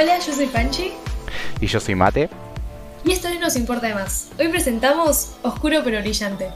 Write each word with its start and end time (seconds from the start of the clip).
Hola, 0.00 0.16
yo 0.24 0.32
soy 0.32 0.46
Panchi. 0.46 0.92
Y 1.60 1.66
yo 1.66 1.80
soy 1.80 1.96
Mate. 1.96 2.30
Y 3.04 3.10
esto 3.10 3.26
es 3.26 3.40
Nos 3.40 3.56
Importa 3.56 3.88
de 3.88 3.94
Más. 3.94 4.28
Hoy 4.38 4.46
presentamos 4.46 5.32
Oscuro 5.42 5.80
pero 5.82 6.00
Brillante. 6.00 6.52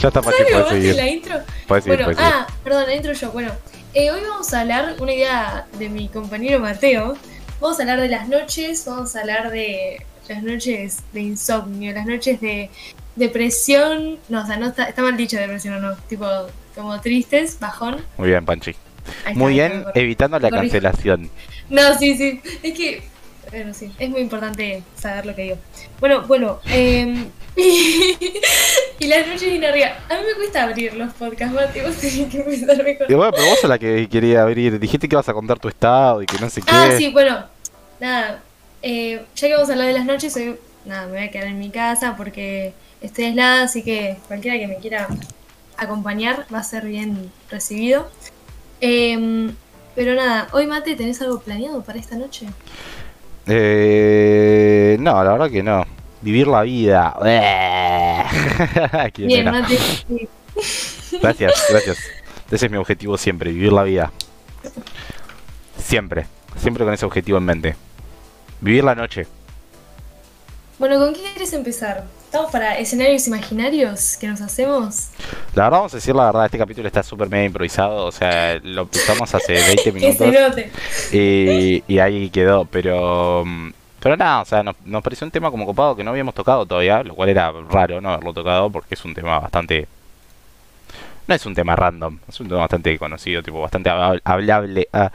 Ya 0.00 0.08
está 0.08 0.22
Pachi, 0.22 0.38
¿Sabes 0.38 0.52
puedes 0.52 0.68
seguir. 0.70 0.94
la 0.96 1.08
intro? 1.08 1.34
Puedes 1.68 1.86
Bueno, 1.86 2.04
seguir. 2.04 2.20
ah, 2.22 2.46
perdón, 2.64 2.84
la 2.86 2.94
intro 2.94 3.12
yo. 3.12 3.32
Bueno, 3.32 3.52
eh, 3.94 4.10
hoy 4.10 4.20
vamos 4.28 4.52
a 4.54 4.60
hablar, 4.60 4.96
una 4.98 5.12
idea 5.12 5.66
de 5.78 5.88
mi 5.90 6.08
compañero 6.08 6.58
Mateo. 6.58 7.16
Vamos 7.60 7.78
a 7.78 7.82
hablar 7.82 8.00
de 8.00 8.08
las 8.08 8.26
noches, 8.28 8.84
vamos 8.86 9.14
a 9.14 9.20
hablar 9.20 9.50
de 9.50 10.04
las 10.28 10.42
noches 10.42 10.98
de 11.12 11.20
insomnio, 11.20 11.92
las 11.92 12.06
noches 12.06 12.40
de 12.40 12.70
depresión. 13.16 14.18
No, 14.30 14.42
o 14.42 14.46
sea, 14.46 14.56
no 14.56 14.68
está, 14.68 14.84
está 14.84 15.02
mal 15.02 15.16
dicho 15.18 15.36
depresión 15.36 15.74
o 15.74 15.80
no. 15.80 15.96
Tipo, 16.08 16.26
como 16.74 16.98
tristes, 17.02 17.58
bajón. 17.60 18.02
Muy 18.16 18.28
bien, 18.30 18.44
Panchi. 18.46 18.74
Muy 19.34 19.52
bien, 19.54 19.84
evitando 19.94 20.38
la 20.38 20.50
cancelación. 20.50 21.30
No, 21.68 21.98
sí, 21.98 22.16
sí. 22.16 22.40
Es 22.62 22.74
que. 22.74 23.02
Bueno, 23.50 23.74
sí. 23.74 23.90
Es 23.98 24.08
muy 24.08 24.20
importante 24.20 24.82
saber 24.96 25.26
lo 25.26 25.34
que 25.34 25.42
digo. 25.42 25.56
Bueno, 25.98 26.22
bueno. 26.22 26.60
Eh, 26.70 27.26
y 28.98 29.06
las 29.06 29.26
noches 29.26 29.42
en 29.42 29.64
arriba. 29.64 29.88
A 30.08 30.14
mí 30.14 30.20
me 30.26 30.34
cuesta 30.34 30.64
abrir 30.64 30.94
los 30.94 31.12
podcasts, 31.14 31.54
Mati. 31.54 31.80
Vos 31.80 31.96
tenés 31.96 32.28
que 32.28 32.38
empezar 32.38 32.82
mejor. 32.84 33.10
Y 33.10 33.14
bueno, 33.14 33.32
pero 33.32 33.46
vos 33.48 33.58
sos 33.60 33.68
la 33.70 33.78
que 33.78 34.08
quería 34.08 34.42
abrir. 34.42 34.78
Dijiste 34.78 35.08
que 35.08 35.14
ibas 35.14 35.28
a 35.28 35.32
contar 35.32 35.58
tu 35.58 35.68
estado 35.68 36.22
y 36.22 36.26
que 36.26 36.38
no 36.38 36.48
sé 36.48 36.62
qué. 36.62 36.70
Ah, 36.72 36.90
sí, 36.96 37.10
bueno. 37.10 37.44
Nada. 37.98 38.42
eh, 38.82 39.22
ya 39.36 39.48
que 39.48 39.54
vamos 39.54 39.68
a 39.68 39.72
hablar 39.72 39.88
de 39.88 39.94
las 39.94 40.06
noches, 40.06 40.34
hoy. 40.36 40.56
Nada, 40.86 41.06
me 41.06 41.12
voy 41.12 41.22
a 41.28 41.30
quedar 41.30 41.48
en 41.48 41.58
mi 41.58 41.68
casa 41.70 42.14
porque 42.16 42.72
estoy 43.02 43.26
aislada, 43.26 43.64
así 43.64 43.82
que 43.82 44.16
cualquiera 44.26 44.58
que 44.58 44.66
me 44.66 44.76
quiera 44.76 45.08
acompañar 45.76 46.46
va 46.52 46.58
a 46.60 46.62
ser 46.64 46.86
bien 46.86 47.30
recibido. 47.50 48.10
Em, 48.80 49.54
pero 49.94 50.14
nada, 50.14 50.48
hoy 50.52 50.66
Mate, 50.66 50.96
¿tenés 50.96 51.20
algo 51.20 51.40
planeado 51.40 51.82
para 51.82 51.98
esta 51.98 52.16
noche? 52.16 52.46
Eh, 53.46 54.96
no, 55.00 55.22
la 55.22 55.32
verdad 55.32 55.50
que 55.50 55.62
no. 55.62 55.84
Vivir 56.22 56.46
la 56.46 56.62
vida. 56.62 57.16
Bien, 59.16 59.50
sí. 59.66 60.28
Gracias, 61.20 61.66
gracias. 61.70 61.98
Ese 62.50 62.66
es 62.66 62.72
mi 62.72 62.78
objetivo 62.78 63.16
siempre, 63.16 63.52
vivir 63.52 63.72
la 63.72 63.84
vida. 63.84 64.12
Siempre, 65.78 66.26
siempre 66.56 66.84
con 66.84 66.92
ese 66.92 67.06
objetivo 67.06 67.38
en 67.38 67.44
mente. 67.44 67.76
Vivir 68.60 68.84
la 68.84 68.94
noche. 68.94 69.26
Bueno, 70.78 70.98
¿con 70.98 71.14
qué 71.14 71.20
quieres 71.20 71.52
empezar? 71.52 72.04
¿Estamos 72.24 72.50
para 72.50 72.78
escenarios 72.78 73.26
imaginarios 73.26 74.16
que 74.16 74.26
nos 74.26 74.40
hacemos? 74.40 75.08
La 75.54 75.64
verdad, 75.64 75.78
vamos 75.78 75.94
a 75.94 75.96
decir 75.96 76.14
la 76.14 76.26
verdad, 76.26 76.44
este 76.46 76.58
capítulo 76.58 76.86
está 76.86 77.02
súper 77.02 77.28
medio 77.28 77.46
improvisado, 77.46 78.06
o 78.06 78.12
sea, 78.12 78.58
lo 78.62 78.82
empezamos 78.82 79.34
hace 79.34 79.52
20 79.52 79.74
Que 79.76 79.82
se 79.82 79.92
minutos 79.92 81.84
y 81.88 81.98
ahí 81.98 82.30
quedó, 82.30 82.66
pero 82.66 83.44
mm, 83.44 83.70
pero 84.00 84.16
nada, 84.16 84.40
o 84.42 84.44
sea, 84.44 84.62
nos, 84.62 84.76
nos 84.84 85.02
pareció 85.02 85.24
un 85.26 85.30
tema 85.30 85.50
como 85.50 85.66
copado 85.66 85.94
que 85.96 86.02
no 86.04 86.10
habíamos 86.10 86.34
tocado 86.34 86.66
todavía, 86.66 87.02
lo 87.02 87.14
cual 87.14 87.28
era 87.28 87.52
raro 87.70 88.00
no 88.00 88.10
haberlo 88.10 88.32
tocado 88.32 88.70
porque 88.70 88.94
es 88.94 89.04
un 89.04 89.14
tema 89.14 89.38
bastante... 89.38 89.86
No 91.26 91.34
es 91.36 91.46
un 91.46 91.54
tema 91.54 91.76
random, 91.76 92.18
es 92.28 92.40
un 92.40 92.48
tema 92.48 92.60
bastante 92.60 92.98
conocido, 92.98 93.40
tipo 93.42 93.60
bastante 93.60 93.88
habl- 93.88 94.20
hablable. 94.24 94.88
ah. 94.92 95.12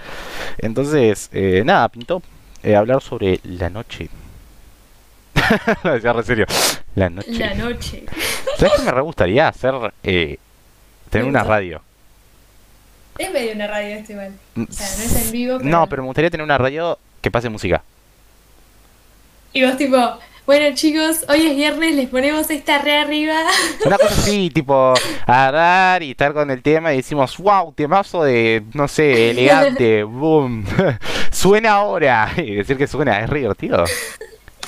Entonces, 0.59 1.29
eh, 1.34 1.62
nada, 1.66 1.90
pintó 1.90 2.22
eh, 2.63 2.75
hablar 2.75 3.01
sobre 3.01 3.40
la 3.44 3.69
noche. 3.69 4.07
Lo 5.84 5.91
decía 5.94 6.13
re 6.13 6.24
serio. 6.24 6.45
La 6.95 7.09
noche. 7.09 7.34
La 7.38 7.53
noche. 7.56 8.06
¿Sabes 8.57 8.74
qué 8.78 8.81
me 8.84 8.91
re 8.91 9.01
gustaría 9.01 9.50
hacer? 9.50 9.74
Eh, 10.03 10.38
tener 11.09 11.28
una 11.28 11.44
radio. 11.44 11.81
Es 13.18 13.31
medio 13.34 13.53
una 13.53 13.68
radio 13.68 13.95
este 13.97 14.13
igual. 14.13 14.34
O 14.56 14.72
sea, 14.72 14.88
no 14.97 15.03
es 15.03 15.25
en 15.25 15.31
vivo, 15.34 15.57
pero... 15.57 15.69
No, 15.69 15.88
pero 15.88 16.01
me 16.03 16.07
gustaría 16.07 16.29
tener 16.29 16.44
una 16.45 16.57
radio 16.57 16.97
que 17.19 17.29
pase 17.31 17.50
música. 17.50 17.84
Y 19.56 19.64
vos 19.64 19.78
tipo, 19.78 19.98
bueno 20.46 20.76
chicos, 20.76 21.24
hoy 21.30 21.46
es 21.48 21.56
viernes, 21.56 21.96
les 21.96 22.10
ponemos 22.10 22.50
esta 22.50 22.80
re 22.80 22.98
arriba. 22.98 23.36
Una 23.86 23.98
cosa 23.98 24.14
así, 24.14 24.50
tipo, 24.54 24.94
agarrar 25.26 26.04
y 26.04 26.12
estar 26.12 26.34
con 26.34 26.52
el 26.52 26.62
tema 26.62 26.92
y 26.92 26.98
decimos, 26.98 27.38
wow, 27.38 27.72
temazo 27.72 28.26
de, 28.26 28.64
no 28.74 28.90
sé, 28.90 29.32
elegante, 29.32 30.04
boom, 30.04 30.66
suena 31.32 31.72
ahora. 31.72 32.34
Y 32.36 32.56
decir 32.56 32.76
que 32.76 32.86
suena 32.86 33.22
es 33.22 33.30
re 33.30 33.40
divertido. 33.40 33.86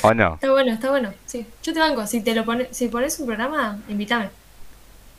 ¿O 0.04 0.14
no? 0.14 0.36
Está 0.36 0.52
bueno, 0.52 0.72
está 0.72 0.90
bueno. 0.90 1.14
Sí, 1.26 1.46
yo 1.62 1.74
te 1.74 1.80
banco. 1.82 2.08
Si 2.08 2.22
te 2.22 2.34
lo 2.34 2.46
pones, 2.46 2.70
si 2.72 2.88
pones 2.88 3.20
un 3.20 3.26
programa, 3.26 3.80
invítame. 3.90 4.30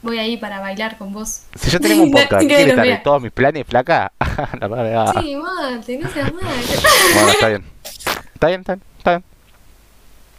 Voy 0.01 0.19
ahí 0.19 0.39
para 0.39 0.61
bailar 0.61 0.97
con 0.97 1.13
vos. 1.13 1.43
Si 1.57 1.71
yo 1.71 1.79
tenemos 1.79 2.07
un 2.07 2.13
podcast, 2.13 2.47
¿quieres 2.47 2.69
estar 2.69 2.87
en 2.87 3.03
todos 3.03 3.21
mis 3.21 3.33
planes, 3.33 3.67
flaca? 3.67 4.13
La 4.59 4.67
verdad, 4.67 5.15
Sí, 5.21 5.37
mate, 5.37 5.99
no 5.99 6.09
seas 6.09 6.33
mal. 6.33 6.45
Bueno, 7.13 7.31
está 7.33 7.49
bien. 7.49 7.65
Está 8.39 8.47
bien, 8.47 8.61
está 8.61 8.75
bien, 8.77 8.83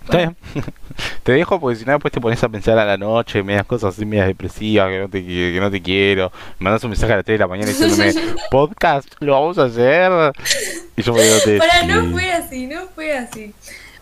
Está 0.09 0.17
bien. 0.17 0.35
te 1.23 1.33
dejo 1.33 1.59
porque 1.59 1.77
si 1.77 1.85
no 1.85 1.91
después 1.91 2.11
te 2.11 2.19
pones 2.19 2.43
a 2.43 2.49
pensar 2.49 2.79
a 2.79 2.85
la 2.85 2.97
noche, 2.97 3.43
medias 3.43 3.65
cosas 3.65 3.93
así, 3.93 4.05
medias 4.07 4.25
depresivas, 4.25 4.89
que 4.89 4.99
no 4.99 5.07
te, 5.07 5.23
que, 5.23 5.59
no 5.59 5.69
te 5.69 5.81
quiero. 5.81 6.31
Me 6.57 6.63
mandas 6.63 6.83
un 6.83 6.89
mensaje 6.89 7.13
a 7.13 7.17
las 7.17 7.25
3 7.25 7.35
de 7.35 7.39
la 7.39 7.47
mañana 7.47 7.69
diciéndome, 7.69 8.13
podcast, 8.51 9.07
lo 9.19 9.33
vamos 9.33 9.59
a 9.59 9.65
hacer. 9.65 10.33
Y 10.97 11.03
yo 11.03 11.13
me 11.13 11.21
digo, 11.21 11.59
Para, 11.59 11.83
no 11.83 12.11
fue 12.11 12.31
así, 12.31 12.65
no 12.65 12.87
fue 12.95 13.15
así. 13.15 13.53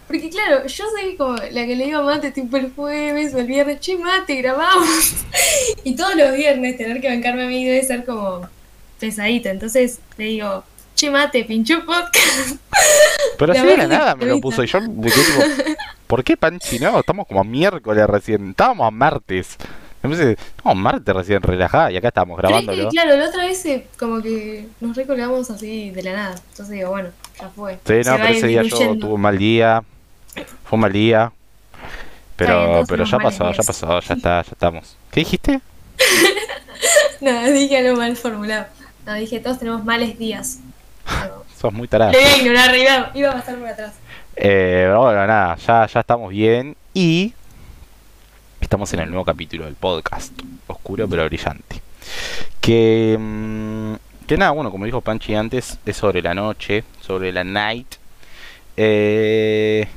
Porque 0.08 0.30
claro, 0.30 0.66
yo 0.66 0.86
soy 0.90 1.18
como 1.18 1.36
la 1.36 1.66
que 1.66 1.76
le 1.76 1.86
digo 1.86 2.00
a 2.00 2.04
Mate 2.04 2.32
tipo 2.32 2.56
el 2.56 2.72
jueves 2.72 3.34
o 3.34 3.40
el 3.40 3.48
viernes, 3.48 3.82
che 3.82 3.98
Mate, 3.98 4.36
grabamos. 4.36 5.26
Y 5.84 5.96
todos 5.96 6.16
los 6.16 6.34
viernes 6.34 6.78
tener 6.78 7.02
que 7.02 7.10
bancarme 7.10 7.44
a 7.44 7.48
mí 7.48 7.66
debe 7.66 7.84
ser 7.84 8.06
como 8.06 8.48
pesadito. 9.00 9.50
Entonces 9.50 10.00
le 10.18 10.26
digo, 10.26 10.64
che 10.98 11.12
Mate, 11.12 11.46
pinchó 11.46 11.86
podcast. 11.86 12.60
Pero 13.38 13.54
así 13.54 13.66
de 13.66 13.78
la 13.78 13.88
nada 13.88 14.16
me 14.16 14.26
lo 14.26 14.42
puso. 14.42 14.64
Y 14.64 14.68
yo 14.68 14.82
me 14.82 15.10
quedé 15.10 15.24
tipo, 15.24 15.44
¿por 16.08 16.24
qué 16.24 16.36
Panchi 16.36 16.80
no? 16.80 17.00
Estamos 17.00 17.28
como 17.28 17.42
a 17.42 17.44
miércoles 17.44 18.08
recién. 18.08 18.50
Estábamos 18.50 18.88
a 18.88 18.92
martes. 18.92 19.58
Entonces, 20.02 20.38
no, 20.66 20.74
martes 20.74 21.16
recién 21.16 21.42
relajada 21.42 21.92
y 21.92 21.98
acá 21.98 22.08
estamos 22.08 22.36
que, 22.36 22.42
grabándolo. 22.48 22.90
claro, 22.90 23.16
la 23.16 23.28
otra 23.28 23.46
vez 23.46 23.64
eh, 23.66 23.88
como 23.98 24.22
que 24.22 24.68
nos 24.80 24.96
recolgamos 24.96 25.50
así 25.52 25.92
de 25.92 26.02
la 26.02 26.14
nada. 26.14 26.36
Entonces 26.50 26.70
digo, 26.70 26.90
bueno, 26.90 27.10
ya 27.40 27.50
fue. 27.50 27.74
Sí, 27.74 27.80
Se 27.86 28.04
no, 28.04 28.12
va 28.12 28.18
pero 28.18 28.34
ese 28.34 28.48
día 28.48 28.64
yo 28.64 28.98
tuve 28.98 29.14
un 29.14 29.22
mal 29.22 29.38
día. 29.38 29.84
Fue 30.64 30.78
un 30.78 30.80
mal 30.80 30.92
día. 30.92 31.32
Pero, 32.36 32.84
pero 32.88 33.06
ya 33.06 33.20
pasó, 33.20 33.52
ya 33.52 33.64
pasó, 33.64 34.00
ya 34.00 34.14
está, 34.16 34.42
ya 34.42 34.52
estamos. 34.52 34.98
¿Qué 35.12 35.22
dijiste? 35.22 35.62
No, 37.20 37.52
dije 37.52 37.80
algo 37.80 37.98
mal 37.98 38.16
formulado. 38.16 38.68
No, 39.04 39.16
dije, 39.16 39.40
todos 39.40 39.58
tenemos 39.58 39.84
males 39.84 40.20
días. 40.20 40.60
Sos 41.68 41.74
muy 41.74 41.90
tarada. 41.90 42.14
Lo 42.14 42.20
voy 42.20 42.28
a 42.30 42.38
ignorar, 42.38 42.78
iba, 42.78 43.12
iba 43.14 43.30
a 43.30 43.34
pasar 43.34 43.58
por 43.58 43.68
atrás. 43.68 43.94
Eh, 44.38 44.84
pero 44.86 45.02
bueno, 45.02 45.28
nada, 45.28 45.58
ya, 45.58 45.86
ya 45.86 46.00
estamos 46.00 46.30
bien 46.32 46.78
y 46.94 47.34
estamos 48.62 48.94
en 48.94 49.02
el 49.02 49.10
nuevo 49.10 49.26
capítulo 49.26 49.66
del 49.66 49.76
podcast, 49.76 50.32
oscuro 50.68 51.10
pero 51.10 51.26
brillante. 51.26 51.82
Que, 52.62 53.18
mm, 53.20 53.96
que 54.26 54.38
nada, 54.38 54.52
bueno, 54.52 54.72
como 54.72 54.86
dijo 54.86 55.02
Panchi 55.02 55.36
antes, 55.36 55.78
es 55.86 55.98
sobre 55.98 56.22
la 56.22 56.34
noche, 56.34 56.86
sobre 57.02 57.34
la 57.34 57.44
night. 57.44 57.96
Eh, 58.78 59.90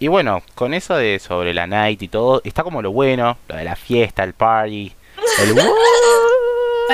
y 0.00 0.08
bueno, 0.08 0.42
con 0.54 0.74
eso 0.74 0.96
de 0.96 1.18
sobre 1.18 1.54
la 1.54 1.66
night 1.66 2.02
y 2.02 2.08
todo, 2.08 2.42
está 2.44 2.62
como 2.62 2.82
lo 2.82 2.92
bueno, 2.92 3.38
lo 3.48 3.56
de 3.56 3.64
la 3.64 3.74
fiesta, 3.74 4.22
el 4.22 4.34
party, 4.34 4.92
el. 5.38 5.54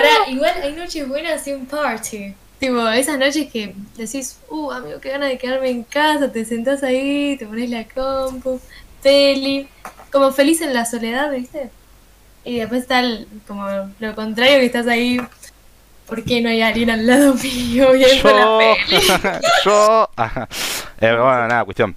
Pará, 0.02 0.28
igual 0.30 0.52
hay 0.62 0.72
noches 0.72 1.08
buenas 1.08 1.46
y 1.46 1.52
un 1.52 1.66
party. 1.66 2.34
Tipo, 2.58 2.88
esas 2.88 3.18
noches 3.18 3.50
que 3.52 3.74
decís, 3.96 4.38
uh, 4.48 4.70
amigo, 4.72 4.98
qué 5.00 5.10
ganas 5.10 5.28
de 5.28 5.38
quedarme 5.38 5.68
en 5.70 5.82
casa, 5.82 6.32
te 6.32 6.44
sentás 6.44 6.82
ahí, 6.82 7.36
te 7.38 7.46
pones 7.46 7.68
la 7.68 7.84
compu, 7.84 8.60
peli, 9.02 9.68
como 10.10 10.32
feliz 10.32 10.60
en 10.62 10.72
la 10.72 10.84
soledad, 10.86 11.30
¿viste? 11.32 11.70
Y 12.44 12.58
después 12.58 12.82
está 12.82 13.00
el- 13.00 13.26
como 13.46 13.66
lo 13.98 14.14
contrario 14.14 14.58
que 14.58 14.66
estás 14.66 14.86
ahí, 14.86 15.20
¿por 16.06 16.22
qué 16.24 16.40
no 16.40 16.48
hay 16.48 16.62
alguien 16.62 16.88
al 16.90 17.06
lado 17.06 17.34
mío 17.42 17.92
viendo 17.92 18.30
la 18.30 18.40
yo, 18.42 18.58
peli? 18.58 19.02
yo, 19.64 20.10
ajá. 20.16 20.48
Eh, 21.00 21.10
bueno, 21.10 21.48
nada, 21.48 21.64
cuestión. 21.64 21.94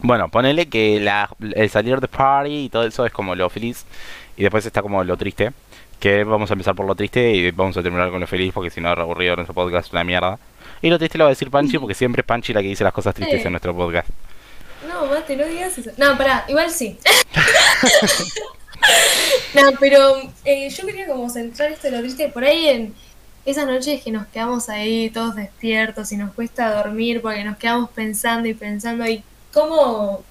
Bueno, 0.00 0.28
ponele 0.28 0.66
que 0.68 0.98
la, 1.00 1.28
el 1.54 1.70
salir 1.70 2.00
de 2.00 2.08
party 2.08 2.64
y 2.64 2.68
todo 2.68 2.84
eso 2.84 3.04
es 3.06 3.12
como 3.12 3.34
lo 3.34 3.48
feliz 3.50 3.84
y 4.38 4.42
después 4.42 4.64
está 4.64 4.80
como 4.80 5.04
lo 5.04 5.16
triste. 5.18 5.52
Que 6.00 6.22
vamos 6.22 6.48
a 6.50 6.54
empezar 6.54 6.76
por 6.76 6.86
lo 6.86 6.94
triste 6.94 7.32
y 7.32 7.50
vamos 7.50 7.76
a 7.76 7.82
terminar 7.82 8.10
con 8.10 8.20
lo 8.20 8.26
feliz 8.28 8.52
porque 8.54 8.70
si 8.70 8.80
no, 8.80 8.92
es 8.92 8.98
aburrido 8.98 9.34
nuestro 9.34 9.52
podcast 9.52 9.88
es 9.88 9.92
una 9.92 10.04
mierda. 10.04 10.38
Y 10.80 10.90
lo 10.90 10.98
triste 10.98 11.18
lo 11.18 11.24
va 11.24 11.30
a 11.30 11.32
decir 11.32 11.50
Panchi 11.50 11.78
porque 11.78 11.94
siempre 11.94 12.20
es 12.20 12.26
Panchi 12.26 12.52
la 12.52 12.62
que 12.62 12.68
dice 12.68 12.84
las 12.84 12.92
cosas 12.92 13.14
tristes 13.14 13.40
Sí. 13.40 13.46
en 13.46 13.52
nuestro 13.52 13.74
podcast. 13.74 14.08
No, 14.88 15.06
mate, 15.06 15.36
no 15.36 15.44
digas 15.44 15.76
eso. 15.76 15.90
No, 15.96 16.16
pará, 16.16 16.44
igual 16.48 16.70
sí. 16.70 16.96
no, 19.54 19.72
pero 19.80 20.16
eh, 20.44 20.70
yo 20.70 20.86
quería 20.86 21.06
como 21.08 21.28
centrar 21.28 21.72
esto 21.72 21.88
de 21.88 21.96
lo 21.96 22.00
triste 22.00 22.28
por 22.28 22.44
ahí 22.44 22.68
en 22.68 22.94
esas 23.44 23.66
noches 23.66 24.02
que 24.02 24.10
nos 24.12 24.26
quedamos 24.28 24.68
ahí 24.68 25.10
todos 25.10 25.34
despiertos 25.34 26.12
y 26.12 26.16
nos 26.16 26.32
cuesta 26.32 26.72
dormir 26.74 27.20
porque 27.22 27.42
nos 27.44 27.56
quedamos 27.56 27.90
pensando 27.90 28.48
y 28.48 28.54
pensando 28.54 29.06
y 29.08 29.22
cómo, 29.52 30.22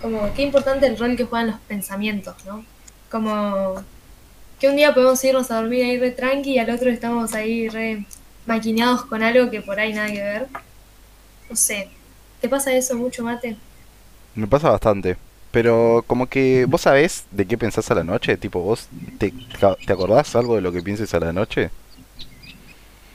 como 0.00 0.32
qué 0.34 0.42
importante 0.42 0.86
el 0.86 0.96
rol 0.98 1.16
que 1.16 1.24
juegan 1.24 1.48
los 1.48 1.60
pensamientos, 1.68 2.34
¿no? 2.46 2.64
Como 3.14 3.76
que 4.58 4.66
un 4.66 4.74
día 4.74 4.92
podemos 4.92 5.22
irnos 5.22 5.48
a 5.52 5.60
dormir 5.60 5.84
ahí 5.84 6.00
re 6.00 6.10
tranqui 6.10 6.54
y 6.54 6.58
al 6.58 6.68
otro 6.68 6.90
estamos 6.90 7.32
ahí 7.32 7.68
re 7.68 8.04
maquineados 8.44 9.04
con 9.04 9.22
algo 9.22 9.52
que 9.52 9.60
por 9.60 9.78
ahí 9.78 9.92
nada 9.92 10.08
que 10.08 10.20
ver. 10.20 10.48
No 11.48 11.54
sé, 11.54 11.90
¿te 12.40 12.48
pasa 12.48 12.72
eso 12.72 12.96
mucho, 12.96 13.22
Mate? 13.22 13.56
Me 14.34 14.48
pasa 14.48 14.68
bastante. 14.68 15.16
Pero 15.52 16.02
como 16.08 16.26
que 16.26 16.64
vos 16.68 16.80
sabés 16.80 17.24
de 17.30 17.46
qué 17.46 17.56
pensás 17.56 17.88
a 17.88 17.94
la 17.94 18.02
noche, 18.02 18.36
tipo 18.36 18.58
vos 18.58 18.88
te, 19.18 19.32
te 19.86 19.92
acordás 19.92 20.34
algo 20.34 20.56
de 20.56 20.62
lo 20.62 20.72
que 20.72 20.82
pienses 20.82 21.14
a 21.14 21.20
la 21.20 21.32
noche? 21.32 21.70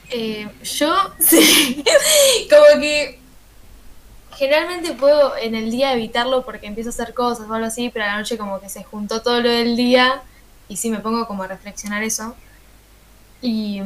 Eh, 0.08 0.48
yo 0.62 0.94
sí, 1.18 1.84
como 2.48 2.80
que 2.80 3.19
generalmente 4.40 4.94
puedo 4.94 5.36
en 5.36 5.54
el 5.54 5.70
día 5.70 5.92
evitarlo 5.92 6.46
porque 6.46 6.66
empiezo 6.66 6.88
a 6.88 6.92
hacer 6.92 7.12
cosas 7.12 7.46
o 7.50 7.52
algo 7.52 7.66
así, 7.66 7.90
pero 7.92 8.06
a 8.06 8.08
la 8.08 8.16
noche 8.16 8.38
como 8.38 8.58
que 8.58 8.70
se 8.70 8.82
juntó 8.82 9.20
todo 9.20 9.42
lo 9.42 9.50
del 9.50 9.76
día 9.76 10.22
y 10.66 10.78
sí 10.78 10.88
me 10.88 10.98
pongo 11.00 11.26
como 11.26 11.42
a 11.42 11.46
reflexionar 11.46 12.02
eso. 12.02 12.34
Y, 13.42 13.82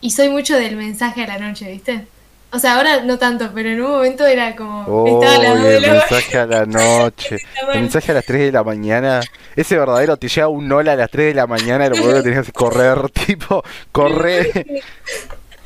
y 0.00 0.10
soy 0.10 0.28
mucho 0.28 0.56
del 0.56 0.74
mensaje 0.74 1.22
a 1.22 1.28
la 1.28 1.38
noche, 1.38 1.70
¿viste? 1.70 2.04
O 2.50 2.58
sea, 2.58 2.76
ahora 2.76 3.02
no 3.02 3.16
tanto, 3.16 3.52
pero 3.54 3.68
en 3.68 3.80
un 3.80 3.90
momento 3.92 4.26
era 4.26 4.56
como. 4.56 4.84
Oh, 4.86 5.22
el 5.22 5.80
mensaje 5.80 6.38
a 6.38 6.46
la 6.46 6.66
noche. 6.66 7.36
el 7.72 7.80
mensaje 7.80 8.10
a 8.10 8.14
las 8.14 8.24
3 8.24 8.40
de 8.40 8.52
la 8.52 8.64
mañana. 8.64 9.20
Ese 9.54 9.78
verdadero 9.78 10.16
te 10.16 10.26
llega 10.26 10.48
un 10.48 10.70
hola 10.72 10.92
a 10.92 10.96
las 10.96 11.10
3 11.10 11.28
de 11.28 11.34
la 11.34 11.46
mañana 11.46 11.86
y 11.86 11.90
lo 11.90 11.94
primero 11.96 12.16
que 12.16 12.22
tenías 12.22 12.46
que 12.46 12.52
correr, 12.52 13.08
tipo, 13.26 13.62
correr. 13.92 14.82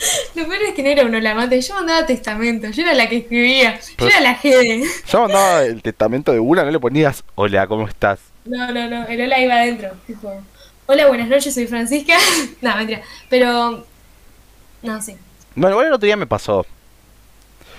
Lo 0.35 0.49
peor 0.49 0.63
es 0.63 0.75
que 0.75 0.83
no 0.83 0.89
era 0.89 1.05
un 1.05 1.15
hola 1.15 1.35
mate, 1.35 1.61
yo 1.61 1.75
mandaba 1.75 2.07
testamento, 2.07 2.69
yo 2.71 2.83
era 2.83 2.95
la 2.95 3.09
que 3.09 3.19
escribía, 3.19 3.79
yo 3.99 4.07
era 4.07 4.21
la 4.21 4.35
GD. 4.35 4.85
Yo 5.07 5.21
mandaba 5.21 5.65
el 5.65 5.83
testamento 5.83 6.33
de 6.33 6.41
una, 6.41 6.65
no 6.65 6.71
le 6.71 6.81
ponías 6.81 7.25
hola, 7.35 7.67
¿cómo 7.67 7.87
estás? 7.87 8.21
No, 8.45 8.73
no, 8.73 8.89
no, 8.89 9.07
el 9.07 9.21
hola 9.21 9.41
iba 9.41 9.55
adentro, 9.55 9.91
tipo, 10.07 10.33
hola, 10.87 11.09
buenas 11.09 11.29
noches, 11.29 11.55
soy 11.55 11.67
Francisca. 11.67 12.15
no, 12.61 12.77
mentira, 12.77 13.03
pero. 13.29 13.87
No, 14.83 15.03
sí. 15.03 15.17
Bueno, 15.55 15.75
igual 15.75 15.87
el 15.89 15.93
otro 15.93 16.07
día 16.07 16.17
me 16.17 16.27
pasó. 16.27 16.65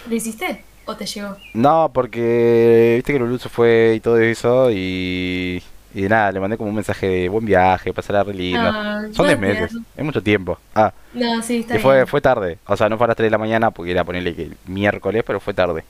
¿Lo 0.08 0.16
hiciste? 0.16 0.64
¿O 0.86 0.96
te 0.96 1.06
llegó? 1.06 1.38
No, 1.54 1.92
porque 1.94 2.94
viste 2.98 3.14
que 3.14 3.20
Lulu 3.20 3.38
se 3.38 3.50
fue 3.50 3.94
y 3.96 4.00
todo 4.00 4.18
eso 4.20 4.72
y... 4.72 5.64
Y 5.94 6.04
nada, 6.04 6.32
le 6.32 6.40
mandé 6.40 6.58
como 6.58 6.70
un 6.70 6.76
mensaje 6.76 7.08
de 7.08 7.30
buen 7.30 7.46
viaje, 7.46 7.94
pasar 7.94 8.26
re 8.26 8.34
lindo. 8.34 8.62
Ah, 8.62 9.04
Son 9.12 9.28
10 9.28 9.40
meses, 9.40 9.72
es 9.96 10.06
mucho 10.06 10.24
tiempo. 10.24 10.58
Ah. 10.74 10.94
No, 11.14 11.42
sí, 11.42 11.60
está 11.60 11.76
y 11.76 11.80
fue, 11.80 12.06
fue 12.06 12.22
tarde. 12.22 12.58
O 12.66 12.78
sea, 12.78 12.88
no 12.88 12.98
fue 12.98 13.06
a 13.06 13.08
las 13.10 13.18
3 13.18 13.28
de 13.28 13.32
la 13.32 13.38
mañana 13.38 13.72
porque 13.72 13.92
era 13.92 14.04
ponerle 14.04 14.34
que 14.34 14.44
el 14.44 14.58
miércoles, 14.68 15.24
pero 15.26 15.40
fue 15.40 15.54
tarde. 15.54 15.84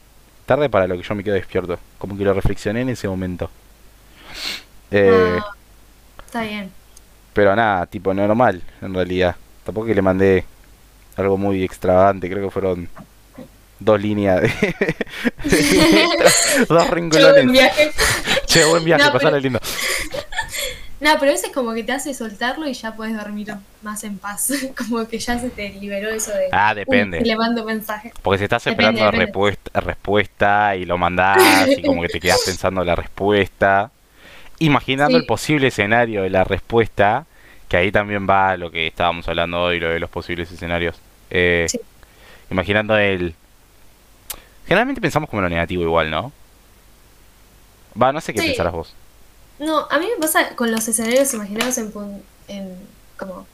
Tarde 0.45 0.69
para 0.69 0.87
lo 0.87 0.97
que 0.97 1.03
yo 1.03 1.13
me 1.13 1.23
quedo 1.23 1.35
despierto. 1.35 1.77
Como 1.99 2.17
que 2.17 2.23
lo 2.23 2.33
reflexioné 2.33 2.81
en 2.81 2.89
ese 2.89 3.07
momento. 3.07 3.49
Eh, 4.89 5.37
ah, 5.39 5.55
está 6.25 6.41
bien. 6.41 6.71
Pero 7.33 7.55
nada, 7.55 7.85
tipo 7.85 8.13
normal, 8.13 8.61
en 8.81 8.93
realidad. 8.93 9.35
Tampoco 9.63 9.87
que 9.87 9.95
le 9.95 10.01
mandé 10.01 10.45
algo 11.15 11.37
muy 11.37 11.63
extravagante, 11.63 12.29
creo 12.29 12.45
que 12.45 12.51
fueron 12.51 12.89
dos 13.81 14.01
líneas 14.01 14.41
de, 14.41 14.95
dos 16.69 16.89
renglones. 16.89 17.33
Che, 17.33 17.43
buen 17.43 17.51
viaje. 17.51 17.91
Che, 18.45 18.65
buen 18.65 18.83
viaje, 18.83 19.03
no, 19.03 19.19
pero... 19.19 19.39
lindo. 19.39 19.59
No, 21.01 21.09
pero 21.19 21.31
a 21.31 21.33
veces 21.33 21.49
como 21.51 21.73
que 21.73 21.83
te 21.83 21.93
hace 21.93 22.13
soltarlo 22.13 22.67
y 22.67 22.73
ya 22.73 22.95
puedes 22.95 23.17
dormir 23.17 23.51
más 23.81 24.03
en 24.03 24.19
paz. 24.19 24.53
como 24.77 25.07
que 25.07 25.17
ya 25.17 25.39
se 25.39 25.49
te 25.49 25.69
liberó 25.69 26.11
eso 26.11 26.31
de... 26.31 26.49
Ah, 26.51 26.75
depende. 26.75 27.21
le 27.21 27.35
mando 27.35 27.65
mensaje. 27.65 28.13
Porque 28.21 28.37
si 28.37 28.43
estás 28.43 28.67
esperando 28.67 29.03
la 29.03 29.09
respuesta, 29.09 29.79
respuesta 29.79 30.75
y 30.75 30.85
lo 30.85 30.99
mandás 30.99 31.39
y 31.75 31.81
como 31.81 32.03
que 32.03 32.07
te 32.07 32.19
quedas 32.19 32.41
pensando 32.45 32.83
la 32.83 32.95
respuesta, 32.95 33.89
imaginando 34.59 35.17
el 35.17 35.25
posible 35.25 35.69
escenario 35.69 36.21
de 36.21 36.29
la 36.29 36.43
respuesta, 36.43 37.25
que 37.67 37.77
ahí 37.77 37.91
también 37.91 38.27
va 38.29 38.55
lo 38.55 38.69
que 38.69 38.85
estábamos 38.85 39.27
hablando 39.27 39.59
hoy, 39.59 39.79
lo 39.79 39.89
de 39.89 39.99
los 39.99 40.09
posibles 40.11 40.51
escenarios. 40.51 40.97
Eh, 41.31 41.65
Imaginando 42.51 42.97
el 42.97 43.33
Generalmente 44.65 45.01
pensamos 45.01 45.29
como 45.29 45.41
lo 45.41 45.49
negativo 45.49 45.83
igual, 45.83 46.09
¿no? 46.09 46.31
Va, 48.01 48.11
no 48.11 48.21
sé 48.21 48.33
qué 48.33 48.41
pensarás 48.41 48.73
vos. 48.73 48.93
No, 49.59 49.87
a 49.89 49.99
mí 49.99 50.07
me 50.07 50.19
pasa 50.19 50.55
con 50.55 50.71
los 50.71 50.87
escenarios 50.87 51.33
imaginados 51.33 51.77
en, 51.77 51.91
en 52.47 52.75
como 53.17 53.45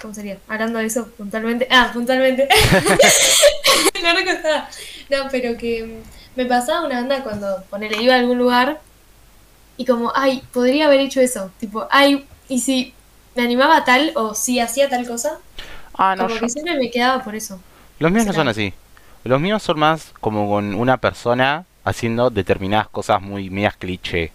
¿cómo 0.00 0.14
sería? 0.14 0.38
Hablando 0.48 0.78
de 0.78 0.86
eso 0.86 1.08
puntualmente. 1.16 1.66
Ah, 1.70 1.90
puntualmente. 1.92 2.48
no 4.02 4.14
recostaba. 4.14 4.68
No, 5.10 5.28
pero 5.30 5.56
que 5.56 6.02
me 6.36 6.46
pasaba 6.46 6.86
una 6.86 6.96
banda 6.96 7.22
cuando 7.22 7.62
ponele 7.70 8.02
iba 8.02 8.14
a 8.14 8.18
algún 8.18 8.38
lugar 8.38 8.80
y 9.76 9.84
como, 9.84 10.12
ay, 10.14 10.42
podría 10.52 10.86
haber 10.86 11.00
hecho 11.00 11.20
eso. 11.20 11.50
Tipo, 11.58 11.86
ay, 11.90 12.26
y 12.48 12.60
si 12.60 12.94
me 13.34 13.42
animaba 13.42 13.84
tal 13.84 14.12
o 14.14 14.34
si 14.34 14.60
hacía 14.60 14.88
tal 14.88 15.06
cosa. 15.06 15.38
Ah, 15.94 16.14
no. 16.16 16.28
Como 16.28 16.40
que 16.40 16.48
siempre 16.48 16.76
me 16.76 16.90
quedaba 16.90 17.22
por 17.24 17.34
eso. 17.34 17.60
Los 17.98 18.12
míos 18.12 18.26
no 18.26 18.32
son 18.32 18.48
así. 18.48 18.72
Los 19.24 19.40
míos 19.40 19.62
son 19.62 19.78
más 19.78 20.12
como 20.20 20.48
con 20.48 20.74
una 20.74 20.96
persona 20.96 21.64
haciendo 21.84 22.30
determinadas 22.30 22.88
cosas 22.88 23.20
muy 23.20 23.50
medias 23.50 23.76
cliché. 23.76 24.32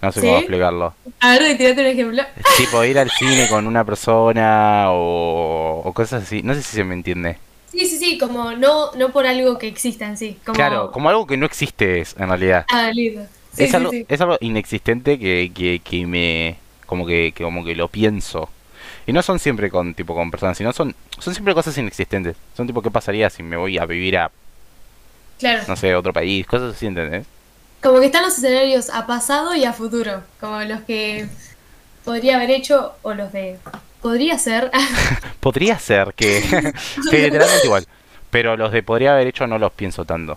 No 0.00 0.12
sé 0.12 0.20
cómo 0.20 0.38
explicarlo. 0.38 0.94
A 1.20 1.30
ver, 1.32 1.58
tirate 1.58 1.80
un 1.80 1.86
ejemplo. 1.86 2.22
Tipo 2.56 2.84
ir 2.84 2.98
al 2.98 3.10
cine 3.10 3.48
con 3.48 3.66
una 3.66 3.84
persona 3.84 4.86
o, 4.90 5.90
cosas 5.94 6.22
así. 6.22 6.42
No 6.42 6.54
sé 6.54 6.62
si 6.62 6.76
se 6.76 6.84
me 6.84 6.94
entiende. 6.94 7.38
Sí, 7.72 7.86
sí, 7.86 7.98
sí, 7.98 8.18
como 8.18 8.52
no, 8.52 8.92
no 8.92 9.10
por 9.10 9.26
algo 9.26 9.58
que 9.58 9.66
exista 9.66 10.06
en 10.06 10.16
sí. 10.16 10.38
Claro, 10.52 10.90
como 10.92 11.08
algo 11.08 11.26
que 11.26 11.36
no 11.36 11.46
existe 11.46 12.00
es, 12.00 12.14
en 12.18 12.28
realidad. 12.28 12.64
Ah, 12.72 12.90
lindo. 12.92 13.26
es, 13.56 13.74
algo, 13.74 13.90
es 13.92 14.20
algo 14.20 14.36
inexistente 14.40 15.18
que, 15.18 15.50
que, 15.54 15.80
que 15.82 16.06
me... 16.06 16.56
Como 16.86 17.04
que, 17.04 17.32
que 17.34 17.44
como 17.44 17.64
que 17.64 17.74
lo 17.74 17.88
pienso. 17.88 18.48
Y 19.08 19.12
no 19.14 19.22
son 19.22 19.38
siempre 19.38 19.70
con 19.70 19.94
tipo 19.94 20.14
con 20.14 20.30
personas, 20.30 20.58
sino 20.58 20.70
son 20.74 20.94
son 21.18 21.32
siempre 21.32 21.54
cosas 21.54 21.78
inexistentes. 21.78 22.36
Son 22.54 22.66
tipo 22.66 22.82
qué 22.82 22.90
pasaría 22.90 23.30
si 23.30 23.42
me 23.42 23.56
voy 23.56 23.78
a 23.78 23.86
vivir 23.86 24.18
a 24.18 24.30
claro. 25.38 25.62
no 25.66 25.76
sé, 25.76 25.94
otro 25.94 26.12
país, 26.12 26.46
cosas 26.46 26.74
así, 26.74 26.88
¿entendés? 26.88 27.26
Como 27.82 28.00
que 28.00 28.06
están 28.06 28.22
los 28.22 28.36
escenarios 28.36 28.90
a 28.90 29.06
pasado 29.06 29.54
y 29.54 29.64
a 29.64 29.72
futuro, 29.72 30.24
como 30.38 30.60
los 30.60 30.82
que 30.82 31.26
podría 32.04 32.36
haber 32.36 32.50
hecho 32.50 32.96
o 33.00 33.14
los 33.14 33.32
de 33.32 33.56
podría 34.02 34.36
ser. 34.36 34.70
podría 35.40 35.78
ser 35.78 36.12
que 36.14 36.42
que 37.10 37.18
literalmente 37.18 37.64
igual, 37.64 37.86
pero 38.28 38.58
los 38.58 38.72
de 38.72 38.82
podría 38.82 39.14
haber 39.14 39.28
hecho 39.28 39.46
no 39.46 39.58
los 39.58 39.72
pienso 39.72 40.04
tanto. 40.04 40.36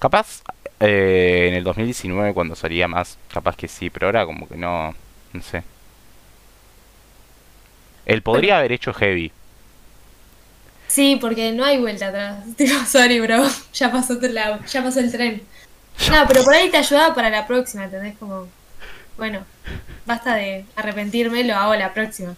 Capaz 0.00 0.42
eh, 0.80 1.46
en 1.50 1.54
el 1.54 1.62
2019 1.62 2.34
cuando 2.34 2.56
salía 2.56 2.88
más, 2.88 3.16
capaz 3.32 3.54
que 3.56 3.68
sí, 3.68 3.90
pero 3.90 4.06
ahora 4.06 4.26
como 4.26 4.48
que 4.48 4.56
no, 4.56 4.92
no 5.32 5.42
sé. 5.42 5.62
Él 8.06 8.22
podría 8.22 8.58
haber 8.58 8.72
hecho 8.72 8.92
heavy. 8.92 9.32
Sí, 10.88 11.16
porque 11.20 11.52
no 11.52 11.64
hay 11.64 11.78
vuelta 11.78 12.08
atrás. 12.08 12.44
Digo, 12.58 12.78
sorry, 12.84 13.20
bro. 13.20 13.44
Ya 13.72 13.90
pasó, 13.90 14.18
la, 14.20 14.60
ya 14.66 14.82
pasó 14.82 15.00
el 15.00 15.10
tren. 15.10 15.42
No, 16.10 16.24
pero 16.28 16.42
por 16.44 16.54
ahí 16.54 16.70
te 16.70 16.76
ayudaba 16.76 17.14
para 17.14 17.30
la 17.30 17.46
próxima, 17.46 17.84
¿entendés? 17.84 18.16
Como, 18.18 18.48
bueno, 19.16 19.40
basta 20.06 20.34
de 20.34 20.64
arrepentirme, 20.76 21.44
lo 21.44 21.54
hago 21.54 21.74
la 21.74 21.92
próxima. 21.94 22.34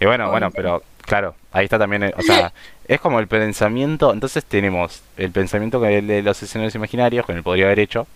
Y 0.00 0.06
bueno, 0.06 0.30
bueno, 0.30 0.50
pero 0.50 0.82
claro, 1.02 1.34
ahí 1.52 1.64
está 1.64 1.78
también, 1.78 2.04
eh, 2.04 2.14
o 2.16 2.22
sea, 2.22 2.52
es 2.88 3.00
como 3.00 3.20
el 3.20 3.26
pensamiento, 3.26 4.12
entonces 4.12 4.44
tenemos 4.44 5.02
el 5.16 5.30
pensamiento 5.30 5.80
de 5.80 6.22
los 6.22 6.42
escenarios 6.42 6.74
imaginarios, 6.74 7.26
con 7.26 7.36
el 7.36 7.42
podría 7.42 7.66
haber 7.66 7.80
hecho, 7.80 8.06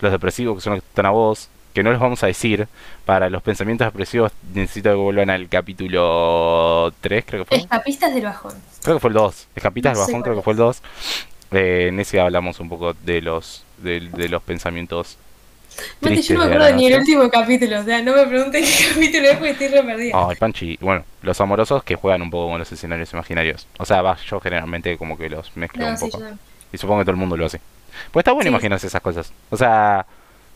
los 0.00 0.12
depresivos 0.12 0.56
que 0.56 0.60
son 0.60 0.74
los 0.74 0.82
que 0.82 0.88
están 0.88 1.06
a 1.06 1.10
vos, 1.10 1.48
que 1.72 1.82
no 1.82 1.90
los 1.90 2.00
vamos 2.00 2.22
a 2.22 2.26
decir. 2.26 2.68
Para 3.04 3.30
los 3.30 3.42
pensamientos 3.42 3.86
depresivos 3.86 4.32
necesito 4.54 4.90
que 4.90 4.96
vuelvan 4.96 5.30
al 5.30 5.48
capítulo 5.48 6.92
3, 7.00 7.24
creo 7.26 7.44
que 7.44 7.48
fue. 7.48 7.58
Escapistas 7.58 8.14
del 8.14 8.24
bajón. 8.24 8.54
Creo 8.82 8.96
que 8.96 9.00
fue 9.00 9.08
el 9.08 9.14
2. 9.14 9.48
Escapistas 9.56 9.98
del 9.98 10.06
bajón, 10.06 10.22
creo 10.22 10.36
que 10.36 10.42
fue 10.42 10.52
el 10.52 10.58
2. 10.58 10.82
Eh, 11.52 11.86
en 11.88 12.00
ese 12.00 12.20
hablamos 12.20 12.60
un 12.60 12.68
poco 12.68 12.94
de 12.94 13.20
los 13.20 13.64
de, 13.78 14.28
los 14.28 14.42
pensamientos. 14.42 15.18
Mate, 16.00 16.20
yo 16.20 16.34
no 16.34 16.40
me 16.40 16.46
acuerdo 16.46 16.76
ni 16.76 16.86
el 16.86 16.98
último 16.98 17.30
capítulo, 17.30 17.80
o 17.80 17.84
sea, 17.84 18.02
no 18.02 18.14
me 18.14 18.26
pregunten 18.26 18.62
qué 18.62 18.88
capítulo 18.94 19.28
es 19.28 19.36
porque 19.36 19.50
estoy 19.50 19.68
re 19.68 19.82
perdida. 19.82 20.26
Ay, 20.28 20.36
Panchi, 20.36 20.78
bueno, 20.80 21.04
los 21.22 21.40
amorosos 21.40 21.82
que 21.82 21.96
juegan 21.96 22.22
un 22.22 22.30
poco 22.30 22.50
con 22.50 22.58
los 22.58 22.70
escenarios 22.70 23.12
imaginarios. 23.12 23.66
O 23.78 23.86
sea, 23.86 24.02
va, 24.02 24.16
yo 24.16 24.38
generalmente 24.40 24.96
como 24.98 25.16
que 25.16 25.30
los 25.30 25.56
mezclo 25.56 25.86
un 25.86 25.98
poco. 25.98 26.22
Y 26.72 26.78
supongo 26.78 27.00
que 27.00 27.04
todo 27.04 27.12
el 27.12 27.18
mundo 27.18 27.36
lo 27.36 27.46
hace. 27.46 27.60
Pues 28.10 28.22
está 28.22 28.32
bueno 28.32 28.50
imaginarse 28.50 28.86
esas 28.86 29.00
cosas. 29.00 29.32
O 29.50 29.56
sea, 29.56 30.06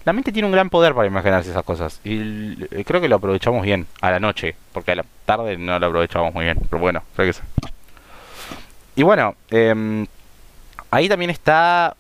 la 0.06 0.12
mente 0.12 0.32
tiene 0.32 0.46
un 0.46 0.52
gran 0.52 0.70
poder 0.70 0.94
para 0.94 1.08
imaginarse 1.08 1.50
esas 1.50 1.64
cosas. 1.64 2.00
Y 2.04 2.54
creo 2.84 3.00
que 3.00 3.08
lo 3.08 3.16
aprovechamos 3.16 3.62
bien 3.64 3.86
a 4.00 4.12
la 4.12 4.20
noche. 4.20 4.54
Porque 4.72 4.92
a 4.92 4.94
la 4.94 5.04
tarde 5.25 5.58
no 5.58 5.78
lo 5.78 5.86
aprovechamos 5.86 6.32
muy 6.32 6.44
bien. 6.44 6.58
Pero 6.70 6.80
bueno, 6.80 7.02
creo 7.16 7.26
que 7.26 7.32
sí. 7.32 7.42
Y 8.94 9.02
bueno, 9.02 9.34
em, 9.50 10.06
ahí 10.92 11.08
también 11.08 11.30
está 11.30 11.96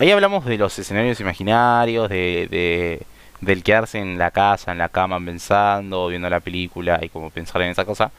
Ahí 0.00 0.10
hablamos 0.10 0.44
de 0.44 0.58
los 0.58 0.76
escenarios 0.76 1.20
imaginarios, 1.20 2.08
de, 2.08 2.48
de, 2.50 3.02
del 3.40 3.62
quedarse 3.62 4.00
en 4.00 4.18
la 4.18 4.32
casa, 4.32 4.72
en 4.72 4.78
la 4.78 4.88
cama 4.88 5.20
pensando, 5.24 6.08
viendo 6.08 6.28
la 6.28 6.40
película 6.40 6.98
y 7.00 7.08
como 7.08 7.30
pensar 7.30 7.62
en 7.62 7.70
esa 7.70 7.84
cosa. 7.84 8.10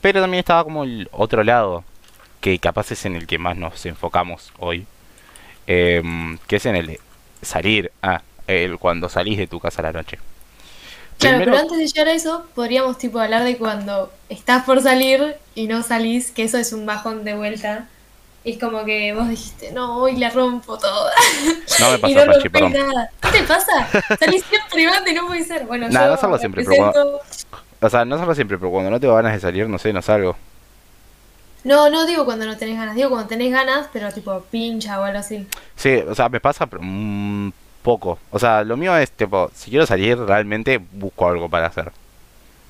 Pero 0.00 0.20
también 0.20 0.38
estaba 0.40 0.62
como 0.62 0.84
el 0.84 1.08
otro 1.10 1.42
lado, 1.42 1.82
que 2.40 2.58
capaz 2.60 2.92
es 2.92 3.04
en 3.04 3.16
el 3.16 3.26
que 3.26 3.38
más 3.38 3.56
nos 3.56 3.84
enfocamos 3.84 4.52
hoy, 4.58 4.86
em, 5.72 6.38
que 6.46 6.56
es 6.56 6.66
en 6.66 6.76
el 6.76 6.86
de 6.86 7.00
salir, 7.42 7.90
ah, 8.02 8.20
el 8.46 8.78
cuando 8.78 9.08
salís 9.08 9.38
de 9.38 9.46
tu 9.46 9.60
casa 9.60 9.80
a 9.80 9.84
la 9.84 9.92
noche. 9.92 10.18
Claro, 11.18 11.38
pero 11.38 11.56
antes 11.56 11.78
de 11.78 11.86
llegar 11.86 12.08
a 12.08 12.12
eso, 12.12 12.46
podríamos 12.54 12.98
tipo 12.98 13.20
hablar 13.20 13.44
de 13.44 13.56
cuando 13.56 14.12
estás 14.28 14.64
por 14.64 14.80
salir 14.82 15.36
y 15.54 15.68
no 15.68 15.82
salís, 15.82 16.30
que 16.32 16.42
eso 16.44 16.58
es 16.58 16.72
un 16.72 16.84
bajón 16.84 17.24
de 17.24 17.34
vuelta. 17.34 17.86
Es 18.44 18.58
como 18.58 18.84
que 18.84 19.12
vos 19.14 19.28
dijiste, 19.28 19.70
no, 19.70 19.98
hoy 19.98 20.16
la 20.16 20.30
rompo 20.30 20.76
toda. 20.76 21.12
No 21.78 21.90
me 21.92 21.98
pasa, 21.98 22.12
y 22.12 22.14
no 22.16 22.26
Pachi, 22.26 22.48
perdón. 22.48 22.72
nada. 22.72 23.10
¿Qué 23.20 23.28
te 23.38 23.42
pasa? 23.44 23.88
Salís 24.18 24.44
siempre 24.44 24.82
y 24.82 25.14
no 25.14 25.26
puede 25.28 25.44
ser. 25.44 25.64
Bueno, 25.64 25.88
Nah, 25.88 26.04
yo 26.04 26.10
no 26.10 26.16
salgo 26.16 26.38
siempre, 26.38 26.64
pero 26.64 26.92
represento- 26.92 27.20
O 27.80 27.88
sea, 27.90 28.04
no 28.04 28.18
salgo 28.18 28.34
siempre, 28.34 28.58
pero 28.58 28.70
cuando 28.72 28.90
no 28.90 28.98
tengo 28.98 29.14
ganas 29.14 29.32
de 29.34 29.40
salir, 29.40 29.68
no 29.68 29.78
sé, 29.78 29.92
no 29.92 30.02
salgo. 30.02 30.36
No, 31.64 31.90
no 31.90 32.06
digo 32.06 32.24
cuando 32.24 32.44
no 32.44 32.56
tenés 32.56 32.76
ganas, 32.76 32.94
digo 32.94 33.10
cuando 33.10 33.28
tenés 33.28 33.52
ganas, 33.52 33.88
pero 33.92 34.10
tipo 34.12 34.40
pincha 34.50 35.00
o 35.00 35.04
algo 35.04 35.18
así. 35.18 35.46
Sí, 35.76 35.94
o 36.08 36.14
sea, 36.14 36.28
me 36.28 36.40
pasa, 36.40 36.68
un 36.78 37.54
poco. 37.82 38.18
O 38.30 38.38
sea, 38.38 38.64
lo 38.64 38.76
mío 38.76 38.96
es, 38.96 39.10
tipo, 39.12 39.50
si 39.54 39.70
quiero 39.70 39.86
salir, 39.86 40.18
realmente 40.18 40.78
busco 40.78 41.28
algo 41.28 41.48
para 41.48 41.66
hacer. 41.66 41.92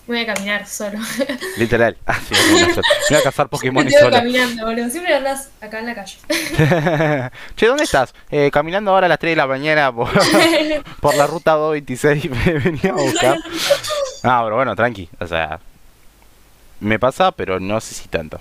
Voy 0.07 0.19
a 0.19 0.27
caminar 0.27 0.67
solo. 0.67 0.99
Literal. 1.57 1.97
Ah, 2.07 2.19
sí, 2.29 2.35
me 2.35 2.65
voy 2.65 2.75
me 2.75 2.83
voy 3.11 3.19
a 3.19 3.23
cazar 3.23 3.49
Pokémon 3.49 3.89
solo. 3.89 4.11
caminando, 4.11 4.67
boludo. 4.67 4.91
Siempre 4.91 5.15
andás 5.15 5.51
acá 5.61 5.79
en 5.79 5.87
la 5.87 5.95
calle. 5.95 6.17
che, 7.57 7.67
¿dónde 7.67 7.85
estás? 7.85 8.13
Eh, 8.31 8.51
caminando 8.53 8.91
ahora 8.91 9.07
a 9.07 9.09
las 9.09 9.21
3 9.21 9.33
de 9.33 9.37
la 9.37 9.47
mañana 9.47 9.93
por, 9.93 10.11
por 11.01 11.15
la 11.15 11.27
ruta 11.29 11.53
226 11.53 12.31
me 12.31 12.53
venía 12.59 12.91
a 12.91 12.95
buscar. 12.95 13.39
Ah, 14.25 14.41
pero 14.43 14.57
bueno, 14.57 14.75
tranqui. 14.75 15.09
O 15.21 15.27
sea, 15.27 15.61
me 16.81 16.99
pasa, 16.99 17.31
pero 17.31 17.61
no 17.61 17.81
sé 17.81 17.95
si 17.95 18.09
tanto. 18.09 18.41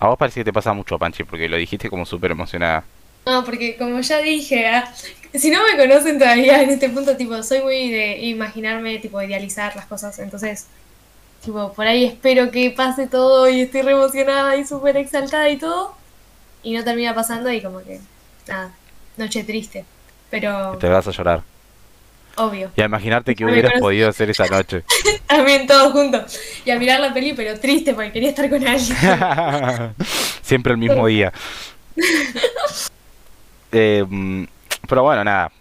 A 0.00 0.08
vos 0.08 0.18
parece 0.18 0.40
que 0.40 0.44
te 0.46 0.52
pasa 0.52 0.72
mucho, 0.72 0.98
Panchi, 0.98 1.24
porque 1.24 1.46
lo 1.46 1.58
dijiste 1.58 1.90
como 1.90 2.06
súper 2.06 2.30
emocionada. 2.30 2.84
No, 3.26 3.44
porque 3.44 3.76
como 3.76 4.00
ya 4.00 4.18
dije, 4.18 4.66
ah, 4.66 4.90
si 5.34 5.50
no 5.50 5.60
me 5.62 5.76
conocen 5.76 6.18
todavía 6.18 6.62
en 6.62 6.70
este 6.70 6.88
punto, 6.88 7.18
tipo, 7.18 7.42
soy 7.42 7.60
muy 7.60 7.90
de 7.90 8.18
imaginarme, 8.20 8.98
tipo, 8.98 9.20
idealizar 9.20 9.76
las 9.76 9.84
cosas. 9.84 10.18
Entonces, 10.18 10.66
tipo, 11.44 11.72
por 11.74 11.86
ahí 11.86 12.06
espero 12.06 12.50
que 12.50 12.70
pase 12.70 13.08
todo 13.08 13.46
y 13.50 13.60
estoy 13.60 13.82
re 13.82 13.92
emocionada 13.92 14.56
y 14.56 14.64
súper 14.64 14.96
exaltada 14.96 15.50
y 15.50 15.58
todo. 15.58 15.94
Y 16.62 16.72
no 16.72 16.82
termina 16.82 17.14
pasando 17.14 17.52
y 17.52 17.60
como 17.60 17.80
que, 17.80 18.00
nada, 18.48 18.72
noche 19.18 19.44
triste. 19.44 19.84
Pero, 20.30 20.78
Te 20.78 20.88
vas 20.88 21.06
a 21.06 21.10
llorar. 21.10 21.42
Obvio. 22.36 22.70
Y 22.76 22.80
a 22.80 22.84
imaginarte 22.84 23.34
me 23.38 23.52
hubieras 23.52 23.80
podido 23.80 24.08
hacer 24.08 24.30
esa 24.30 24.46
noche. 24.46 24.84
También 25.26 25.66
todos 25.66 25.92
juntos. 25.92 26.38
Y 26.64 26.70
a 26.70 26.78
mirar 26.78 27.00
la 27.00 27.12
peli, 27.12 27.32
pero 27.32 27.58
triste 27.58 27.94
porque 27.94 28.12
quería 28.12 28.30
estar 28.30 28.48
con 28.48 28.66
alguien. 28.66 28.96
Siempre 30.42 30.72
el 30.72 30.78
mismo 30.78 31.06
día. 31.06 31.32
Eh, 33.72 34.04
mm, 34.04 34.46
pero 34.88 35.04
bueno, 35.04 35.22
nada. 35.22 35.52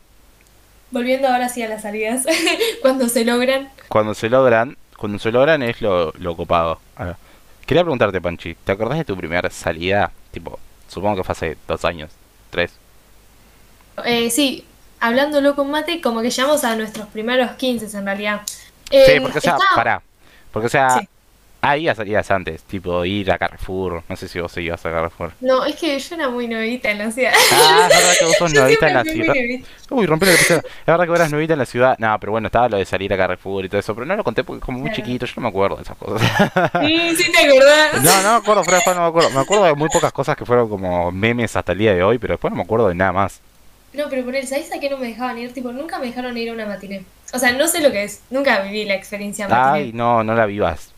Volviendo 0.90 1.28
ahora 1.28 1.48
sí 1.48 1.62
a 1.62 1.70
las 1.70 1.84
salidas, 1.84 2.26
cuando 2.82 3.08
se 3.08 3.24
logran. 3.24 3.70
Cuando 3.88 4.16
se 4.16 4.30
logran, 4.30 4.78
cuando 4.98 5.20
se 5.20 5.32
logran 5.32 5.62
es 5.62 5.80
lo, 5.80 6.12
lo 6.14 6.36
copado. 6.36 6.80
Quería 7.68 7.84
preguntarte, 7.84 8.20
Panchi, 8.20 8.56
¿te 8.56 8.72
acordás 8.72 8.98
de 8.98 9.06
tu 9.06 9.16
primera 9.16 9.48
salida? 9.52 10.12
Tipo, 10.32 10.58
supongo 10.88 11.18
que 11.18 11.24
fue 11.24 11.34
hace 11.34 11.58
dos 11.68 11.86
años, 11.86 12.10
tres. 12.50 12.72
Eh, 14.06 14.32
sí, 14.32 14.66
hablándolo 15.00 15.56
con 15.56 15.70
Mate, 15.72 16.02
como 16.02 16.22
que 16.22 16.30
llegamos 16.30 16.64
a 16.64 16.76
nuestros 16.76 17.08
primeros 17.08 17.52
15 17.52 17.98
en 17.98 18.06
realidad. 18.06 18.42
Sí, 18.46 18.98
Eh, 18.98 19.20
porque 19.22 19.38
o 19.38 19.42
sea, 19.42 19.54
estaba- 19.54 19.76
pará. 19.76 20.02
Porque 20.52 20.66
o 20.68 20.70
sea, 20.70 21.00
Sí. 21.00 21.08
ahí 21.62 21.84
ya 21.84 21.94
salías 21.94 22.32
antes, 22.32 22.64
tipo 22.64 23.06
ir 23.06 23.32
a 23.32 23.38
Carrefour. 23.38 24.02
No 24.10 24.16
sé 24.16 24.28
si 24.28 24.40
vos 24.40 24.56
ibas 24.58 24.84
a 24.86 24.90
Carrefour. 24.92 25.32
No, 25.42 25.64
es 25.64 25.76
que 25.76 26.00
yo 26.00 26.16
era 26.16 26.28
muy 26.30 26.48
novita 26.48 26.90
en 26.90 26.98
la 26.98 27.12
ciudad. 27.12 27.34
Ah, 27.52 27.88
es 27.92 27.96
verdad 27.98 28.14
que 28.18 28.26
vos 28.26 28.36
sos 28.38 28.54
novita 28.56 28.88
en 28.88 28.94
la 28.96 29.04
ciudad. 29.04 29.34
Uy, 29.92 30.06
rompí 30.08 30.26
la. 30.26 30.32
Es 30.40 30.50
verdad 30.88 31.04
que 31.04 31.10
vos 31.12 31.20
eras 31.20 31.32
novita 31.32 31.54
en 31.54 31.60
la 31.60 31.66
ciudad. 31.68 31.96
No, 32.00 32.20
pero 32.20 32.32
bueno, 32.32 32.48
estaba 32.48 32.68
lo 32.70 32.78
de 32.78 32.86
salir 32.86 33.14
a 33.14 33.18
Carrefour 33.18 33.66
y 33.66 33.70
todo 33.70 33.80
eso. 33.80 33.94
Pero 33.94 34.06
no 34.08 34.16
lo 34.16 34.24
conté 34.24 34.44
porque 34.44 34.60
es 34.62 34.66
como 34.66 34.80
muy 34.80 34.90
Claro. 34.90 35.04
chiquito. 35.06 35.26
Yo 35.28 35.34
no 35.36 35.42
me 35.44 35.48
acuerdo 35.50 35.76
de 35.76 35.84
esas 35.84 35.98
cosas. 35.98 36.22
Sí, 36.82 37.16
sí 37.16 37.32
te 37.32 37.48
acordás. 37.48 38.02
No, 38.04 38.24
no 38.24 38.32
me 38.32 38.38
acuerdo, 38.38 38.64
fuera 38.64 38.78
de 38.80 38.84
juego 38.86 39.00
no 39.00 39.04
me 39.06 39.10
acuerdo. 39.10 39.30
Me 39.32 39.40
acuerdo 39.42 39.64
de 39.66 39.74
muy 39.76 39.90
pocas 39.90 40.12
cosas 40.14 40.36
que 40.36 40.46
fueron 40.46 40.68
como 40.68 41.12
memes 41.12 41.56
hasta 41.56 41.74
el 41.74 41.78
día 41.78 41.94
de 41.94 42.02
hoy, 42.02 42.18
pero 42.18 42.34
después 42.34 42.50
no 42.52 42.58
me 42.58 42.64
acuerdo 42.64 42.88
de 42.88 42.96
nada 42.96 43.12
más. 43.12 43.40
No, 43.94 44.06
pero 44.10 44.24
por 44.24 44.36
él, 44.36 44.48
¿sabes 44.48 44.72
a 44.72 44.80
qué 44.80 44.90
no 44.90 44.98
me 44.98 45.08
dejaban 45.08 45.38
ir? 45.38 45.54
Tipo, 45.54 45.72
nunca 45.72 46.00
me 46.00 46.08
dejaron 46.08 46.38
ir 46.38 46.50
a 46.50 46.54
una 46.54 46.66
matiné. 46.66 47.04
O 47.34 47.40
sea, 47.40 47.52
no 47.54 47.68
sé 47.68 47.82
lo 47.82 47.92
que 47.92 48.04
es. 48.04 48.22
Nunca 48.30 48.62
viví 48.62 48.86
la 48.86 48.96
experiencia 48.96 49.46
Ay, 49.50 49.86
matiné. 49.86 49.98
no, 49.98 50.24
no 50.24 50.36
la 50.36 50.46
vivas. 50.46 50.92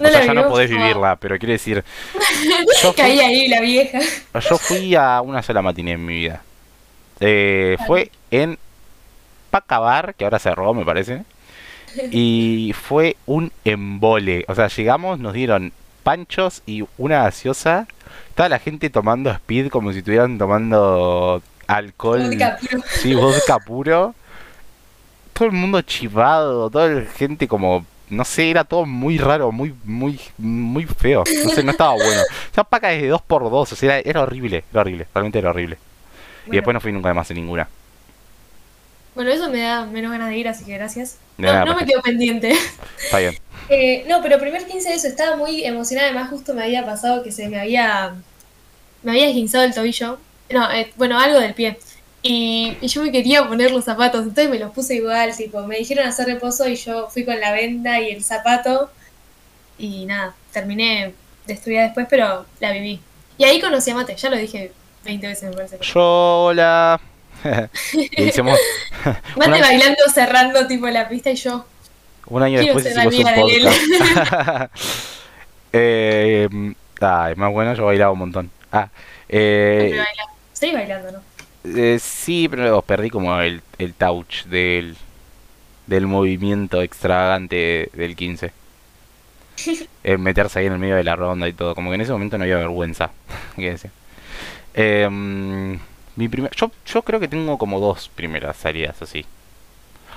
No 0.00 0.08
o 0.08 0.10
sea, 0.10 0.24
ya 0.24 0.34
no 0.34 0.48
podés 0.48 0.70
vivirla, 0.70 1.16
pero 1.16 1.38
quiero 1.38 1.52
decir, 1.52 1.84
yo 2.82 2.92
fui, 2.92 3.02
Caí 3.02 3.20
ahí, 3.20 3.48
la 3.48 3.60
vieja. 3.60 3.98
yo 4.40 4.58
fui 4.58 4.94
a 4.94 5.20
una 5.20 5.42
sola 5.42 5.62
matiné 5.62 5.92
en 5.92 6.04
mi 6.04 6.14
vida. 6.16 6.42
Eh, 7.20 7.76
fue 7.86 8.10
en 8.30 8.58
Pacabar, 9.50 10.14
que 10.14 10.24
ahora 10.24 10.38
cerró, 10.38 10.74
me 10.74 10.84
parece. 10.84 11.24
Y 12.10 12.74
fue 12.78 13.16
un 13.24 13.52
embole. 13.64 14.44
O 14.48 14.54
sea, 14.54 14.68
llegamos, 14.68 15.18
nos 15.18 15.32
dieron 15.32 15.72
panchos 16.02 16.62
y 16.66 16.84
una 16.98 17.24
gaseosa. 17.24 17.86
Toda 18.34 18.48
la 18.50 18.58
gente 18.58 18.90
tomando 18.90 19.30
speed 19.30 19.68
como 19.68 19.92
si 19.92 19.98
estuvieran 19.98 20.36
tomando 20.36 21.42
alcohol. 21.66 22.28
Vodka 22.28 22.58
puro. 22.60 22.82
Sí, 22.88 23.14
vodka 23.14 23.58
puro. 23.58 24.14
Todo 25.32 25.46
el 25.46 25.52
mundo 25.52 25.82
chivado, 25.82 26.70
toda 26.70 26.88
la 26.88 27.04
gente 27.04 27.46
como, 27.46 27.84
no 28.08 28.24
sé, 28.24 28.50
era 28.50 28.64
todo 28.64 28.86
muy 28.86 29.18
raro, 29.18 29.52
muy, 29.52 29.74
muy, 29.84 30.18
muy 30.38 30.86
feo. 30.86 31.24
No 31.44 31.50
sé, 31.50 31.62
no 31.62 31.72
estaba 31.72 31.92
bueno. 31.94 32.22
Esa 32.50 32.64
paca 32.64 32.92
es 32.92 33.02
de 33.02 33.12
2x2, 33.12 33.52
o 33.52 33.66
sea, 33.66 33.98
era, 33.98 34.10
era 34.10 34.22
horrible, 34.22 34.64
era 34.70 34.80
horrible, 34.80 35.06
realmente 35.12 35.38
era 35.38 35.50
horrible. 35.50 35.78
Y 36.46 36.52
después 36.52 36.72
no 36.72 36.80
fui 36.80 36.92
nunca 36.92 37.12
más 37.12 37.30
en 37.30 37.36
ninguna. 37.36 37.68
Bueno, 39.16 39.30
eso 39.30 39.48
me 39.48 39.60
da 39.60 39.86
menos 39.86 40.12
ganas 40.12 40.28
de 40.28 40.36
ir, 40.36 40.46
así 40.46 40.64
que 40.64 40.74
gracias. 40.74 41.16
No, 41.38 41.46
nada, 41.46 41.64
no 41.64 41.74
me 41.74 41.86
quedo 41.86 42.02
pendiente. 42.02 42.54
Está 43.02 43.18
bien. 43.18 43.36
Eh, 43.68 44.04
no, 44.06 44.22
pero 44.22 44.38
primer 44.38 44.64
15 44.64 44.90
de 44.90 44.94
eso, 44.94 45.08
estaba 45.08 45.34
muy 45.34 45.64
emocionada. 45.64 46.10
Además, 46.10 46.30
justo 46.30 46.54
me 46.54 46.62
había 46.62 46.86
pasado 46.86 47.24
que 47.24 47.32
se 47.32 47.48
me 47.48 47.58
había. 47.58 48.14
Me 49.02 49.10
había 49.10 49.26
esguinzado 49.26 49.64
el 49.64 49.74
tobillo. 49.74 50.20
No, 50.50 50.70
eh, 50.70 50.92
bueno, 50.96 51.18
algo 51.18 51.40
del 51.40 51.54
pie. 51.54 51.78
Y, 52.22 52.76
y 52.80 52.88
yo 52.88 53.02
me 53.02 53.12
quería 53.12 53.46
poner 53.46 53.70
los 53.70 53.84
zapatos, 53.84 54.22
entonces 54.22 54.50
me 54.50 54.58
los 54.58 54.72
puse 54.72 54.96
igual. 54.96 55.36
Tipo, 55.36 55.62
me 55.66 55.76
dijeron 55.76 56.06
hacer 56.06 56.26
reposo 56.26 56.68
y 56.68 56.76
yo 56.76 57.08
fui 57.08 57.24
con 57.24 57.38
la 57.38 57.52
venda 57.52 58.00
y 58.00 58.10
el 58.10 58.24
zapato. 58.24 58.90
Y 59.78 60.06
nada, 60.06 60.34
terminé 60.52 61.14
destruida 61.46 61.82
después, 61.82 62.06
pero 62.08 62.46
la 62.60 62.72
viví. 62.72 63.00
Y 63.38 63.44
ahí 63.44 63.60
conocí 63.60 63.90
a 63.90 63.94
Mate, 63.94 64.16
ya 64.16 64.30
lo 64.30 64.36
dije 64.36 64.72
20 65.04 65.26
veces, 65.26 65.50
me 65.50 65.56
parece. 65.56 65.78
Yo 65.80 66.52
la... 66.54 67.00
y 67.92 68.22
hicimos 68.24 68.58
Mate 69.36 69.60
bailando, 69.60 70.02
cerrando 70.12 70.66
tipo 70.66 70.88
la 70.88 71.08
pista 71.08 71.30
y 71.30 71.36
yo. 71.36 71.64
un 72.26 72.42
año 72.42 72.58
después 72.60 72.86
hicimos 72.86 73.14
un 73.14 73.22
podcast. 73.22 74.72
eh, 75.72 76.48
es 76.50 77.36
más 77.36 77.52
bueno, 77.52 77.74
yo 77.74 77.84
bailaba 77.84 78.12
un 78.12 78.18
montón. 78.18 78.50
Ah, 78.72 78.88
eh, 79.28 79.90
Siempre 79.92 80.35
Seguí 80.56 80.72
bailando, 80.72 81.12
¿no? 81.12 81.22
Eh, 81.64 81.98
sí, 82.00 82.48
pero 82.48 82.80
perdí 82.80 83.10
como 83.10 83.38
el, 83.40 83.60
el 83.76 83.92
touch 83.92 84.44
del, 84.44 84.96
del 85.86 86.06
movimiento 86.06 86.80
extravagante 86.80 87.90
del 87.92 88.16
15. 88.16 88.52
Eh, 90.04 90.18
meterse 90.18 90.60
ahí 90.60 90.66
en 90.66 90.74
el 90.74 90.78
medio 90.78 90.94
de 90.94 91.02
la 91.02 91.16
ronda 91.16 91.48
y 91.48 91.52
todo. 91.52 91.74
Como 91.74 91.90
que 91.90 91.96
en 91.96 92.00
ese 92.00 92.12
momento 92.12 92.38
no 92.38 92.44
había 92.44 92.58
vergüenza. 92.58 93.10
¿Qué 93.56 93.70
decir? 93.70 93.90
Em, 94.72 95.78
mi 96.14 96.28
primer, 96.28 96.52
yo, 96.54 96.70
yo 96.86 97.02
creo 97.02 97.18
que 97.18 97.26
tengo 97.26 97.58
como 97.58 97.80
dos 97.80 98.08
primeras 98.08 98.56
salidas 98.56 99.02
así. 99.02 99.26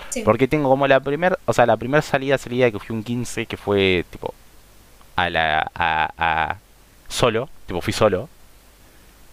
Sí. 0.09 0.21
Porque 0.23 0.47
tengo 0.47 0.69
como 0.69 0.87
la 0.87 0.99
primera, 0.99 1.37
o 1.45 1.53
sea, 1.53 1.65
la 1.65 1.75
primera 1.77 2.01
salida 2.03 2.37
salida 2.37 2.69
que 2.71 2.79
fui 2.79 2.95
un 2.95 3.03
15 3.03 3.45
que 3.47 3.57
fue 3.57 4.05
tipo 4.11 4.33
a 5.15 5.29
la 5.29 5.71
a, 5.73 6.13
a 6.17 6.57
solo, 7.07 7.49
tipo 7.65 7.81
fui 7.81 7.93
solo. 7.93 8.29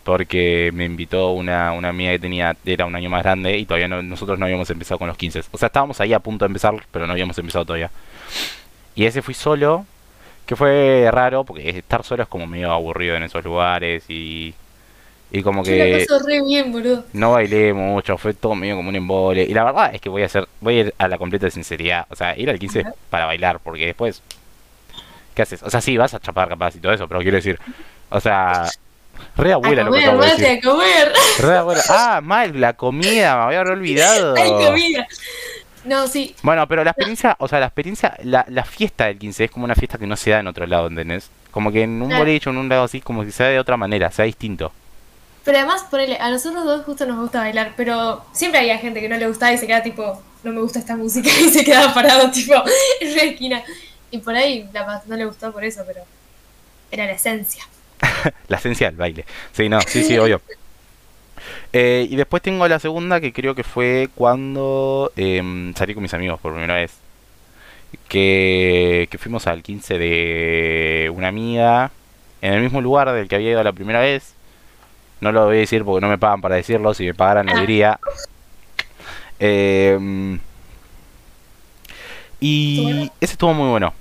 Porque 0.07 0.71
me 0.73 0.85
invitó 0.85 1.33
una, 1.33 1.73
una 1.73 1.89
amiga 1.89 2.13
que 2.13 2.21
tenía, 2.21 2.57
era 2.65 2.87
un 2.87 2.95
año 2.95 3.11
más 3.11 3.25
grande 3.25 3.59
y 3.59 3.67
todavía 3.67 3.89
no, 3.89 4.01
nosotros 4.05 4.39
no 4.39 4.45
habíamos 4.45 4.71
empezado 4.71 5.01
con 5.01 5.09
los 5.09 5.17
15. 5.17 5.41
O 5.51 5.59
sea, 5.59 5.67
estábamos 5.67 6.01
ahí 6.01 6.13
a 6.13 6.21
punto 6.21 6.45
de 6.45 6.47
empezar, 6.47 6.75
pero 6.93 7.09
no 7.09 7.13
habíamos 7.13 7.37
empezado 7.39 7.65
todavía. 7.65 7.91
Y 8.95 9.05
ese 9.05 9.21
fui 9.21 9.35
solo, 9.35 9.85
que 10.47 10.55
fue 10.55 11.09
raro, 11.11 11.43
porque 11.43 11.69
estar 11.71 12.05
solo 12.05 12.23
es 12.23 12.29
como 12.29 12.47
medio 12.47 12.71
aburrido 12.71 13.17
en 13.17 13.25
esos 13.25 13.45
lugares 13.45 14.05
y, 14.09 14.55
y 15.33 15.43
como 15.43 15.63
la 15.63 15.67
que 15.67 16.07
paso 16.09 16.25
re 16.25 16.41
bien, 16.41 16.71
boludo. 16.71 17.05
no 17.13 17.33
bailé 17.33 17.73
mucho, 17.73 18.17
fue 18.17 18.33
todo 18.33 18.55
medio 18.55 18.77
como 18.77 18.91
un 18.91 18.95
embole. 18.95 19.43
Y 19.43 19.55
la 19.55 19.65
verdad 19.65 19.93
es 19.93 20.01
que 20.01 20.09
voy 20.09 20.23
a 20.23 20.27
hacer, 20.27 20.47
voy 20.61 20.77
a 20.77 20.81
ir 20.83 20.95
a 20.99 21.09
la 21.09 21.19
completa 21.19 21.51
sinceridad. 21.51 22.07
O 22.11 22.15
sea, 22.15 22.39
ir 22.39 22.49
al 22.49 22.61
15 22.61 22.81
Ajá. 22.83 22.95
para 23.11 23.27
bailar, 23.27 23.59
porque 23.59 23.87
después, 23.87 24.23
¿qué 25.35 25.43
haces? 25.43 25.65
O 25.65 25.71
sea, 25.71 25.81
sí, 25.81 25.97
vas 25.97 26.15
a 26.15 26.21
chapar 26.21 26.49
capaz 26.49 26.77
y 26.77 26.79
todo 26.79 26.93
eso, 26.93 27.09
pero 27.09 27.21
quiero 27.23 27.39
decir, 27.39 27.59
o 28.09 28.21
sea, 28.21 28.67
Re 29.37 29.53
abuela 29.53 29.83
a 29.83 29.85
lo 29.87 29.93
que 29.93 30.01
acabo 30.05 30.21
de 30.23 30.29
mate, 30.29 30.43
decir. 30.43 30.59
a 30.59 30.71
comer. 30.71 31.13
Re 31.41 31.57
abuela. 31.57 31.83
Ah, 31.89 32.21
mal, 32.23 32.61
la 32.61 32.73
comida, 32.75 33.37
me 33.37 33.43
había 33.57 33.61
olvidado. 33.73 34.35
Hay 34.39 34.51
comida. 34.51 35.07
No, 35.85 36.09
sí. 36.09 36.35
Bueno, 36.43 36.67
pero 36.67 36.83
la 36.83 36.91
experiencia, 36.91 37.37
o 37.39 37.47
sea, 37.47 37.61
la 37.61 37.67
experiencia, 37.67 38.17
la, 38.25 38.45
la 38.49 38.65
fiesta 38.65 39.07
del 39.07 39.19
15 39.19 39.45
es 39.45 39.51
como 39.51 39.65
una 39.65 39.75
fiesta 39.77 39.99
que 39.99 40.07
no 40.07 40.17
se 40.17 40.31
da 40.31 40.41
en 40.41 40.49
otro 40.49 40.67
lado, 40.67 40.89
¿entendés? 40.89 41.31
Como 41.53 41.71
que 41.71 41.83
en 41.85 42.03
un 42.03 42.09
Claro. 42.09 42.25
boliche 42.25 42.49
o 42.49 42.53
en 42.53 42.59
un 42.59 42.69
lado 42.69 42.85
así, 42.85 43.01
como 43.01 43.25
que 43.25 43.31
se 43.31 43.43
da 43.45 43.51
de 43.51 43.59
otra 43.61 43.77
manera, 43.77 44.11
sea 44.11 44.25
distinto. 44.25 44.73
Pero 45.45 45.59
además, 45.59 45.85
ponele, 45.89 46.19
a 46.19 46.29
nosotros 46.31 46.65
dos 46.65 46.85
justo 46.85 47.07
nos 47.07 47.19
gusta 47.21 47.39
bailar, 47.39 47.75
pero 47.77 48.25
siempre 48.33 48.59
había 48.59 48.79
gente 48.79 49.01
que 49.01 49.09
no 49.09 49.17
le 49.17 49.29
gustaba 49.29 49.53
y 49.53 49.59
se 49.59 49.67
queda 49.69 49.81
tipo, 49.81 50.21
no 50.43 50.53
me 50.53 50.61
gusta 50.61 50.81
esta 50.81 50.97
música 50.97 51.31
y 51.41 51.51
se 51.51 51.65
quedaba 51.65 51.95
parado 51.95 52.31
tipo 52.33 52.55
en 53.01 53.13
una 53.13 53.23
esquina. 53.23 53.63
Y 54.11 54.19
por 54.19 54.35
ahí 54.35 54.69
la 54.73 55.03
no 55.07 55.15
le 55.17 55.25
gustó 55.25 55.53
por 55.53 55.63
eso, 55.63 55.83
pero 55.87 56.01
era 56.91 57.05
la 57.07 57.13
esencia. 57.13 57.63
La 58.49 58.57
esencia 58.59 58.89
del 58.89 58.97
baile. 58.97 59.25
Sí, 59.53 59.69
no, 59.69 59.81
sí, 59.81 60.03
sí, 60.05 60.19
obvio. 60.19 60.41
Eh, 61.73 62.07
y 62.11 62.17
después 62.17 62.43
tengo 62.43 62.67
la 62.69 62.79
segunda 62.79 63.21
que 63.21 63.33
creo 63.33 63.55
que 63.55 63.63
fue 63.65 64.09
cuando 64.15 65.13
em, 65.17 65.75
salí 65.75 65.95
con 65.95 66.03
mis 66.03 66.15
amigos 66.15 66.41
por 66.41 66.53
primera 66.53 66.75
vez. 66.75 66.93
Que, 68.09 69.09
que 69.11 69.19
fuimos 69.19 69.47
al 69.47 69.63
15 69.63 69.99
de 69.99 71.13
una 71.15 71.29
amiga 71.29 71.91
en 72.43 72.53
el 72.53 72.63
mismo 72.63 72.81
lugar 72.81 73.11
del 73.13 73.29
que 73.29 73.37
había 73.37 73.51
ido 73.53 73.63
la 73.63 73.73
primera 73.73 74.01
vez. 74.01 74.35
No 75.21 75.33
lo 75.33 75.47
voy 75.47 75.57
a 75.57 75.61
decir 75.61 75.85
porque 75.85 76.01
no 76.05 76.09
me 76.11 76.19
pagan 76.19 76.41
para 76.41 76.57
decirlo. 76.57 76.95
Si 76.95 77.05
me 77.05 77.15
pagaran 77.15 77.47
lo 77.47 77.55
Ah. 77.57 77.61
diría. 77.61 78.01
Em, 79.39 80.39
y 82.41 83.11
ese 83.21 83.33
estuvo 83.33 83.55
muy 83.55 83.69
bueno. 83.71 83.95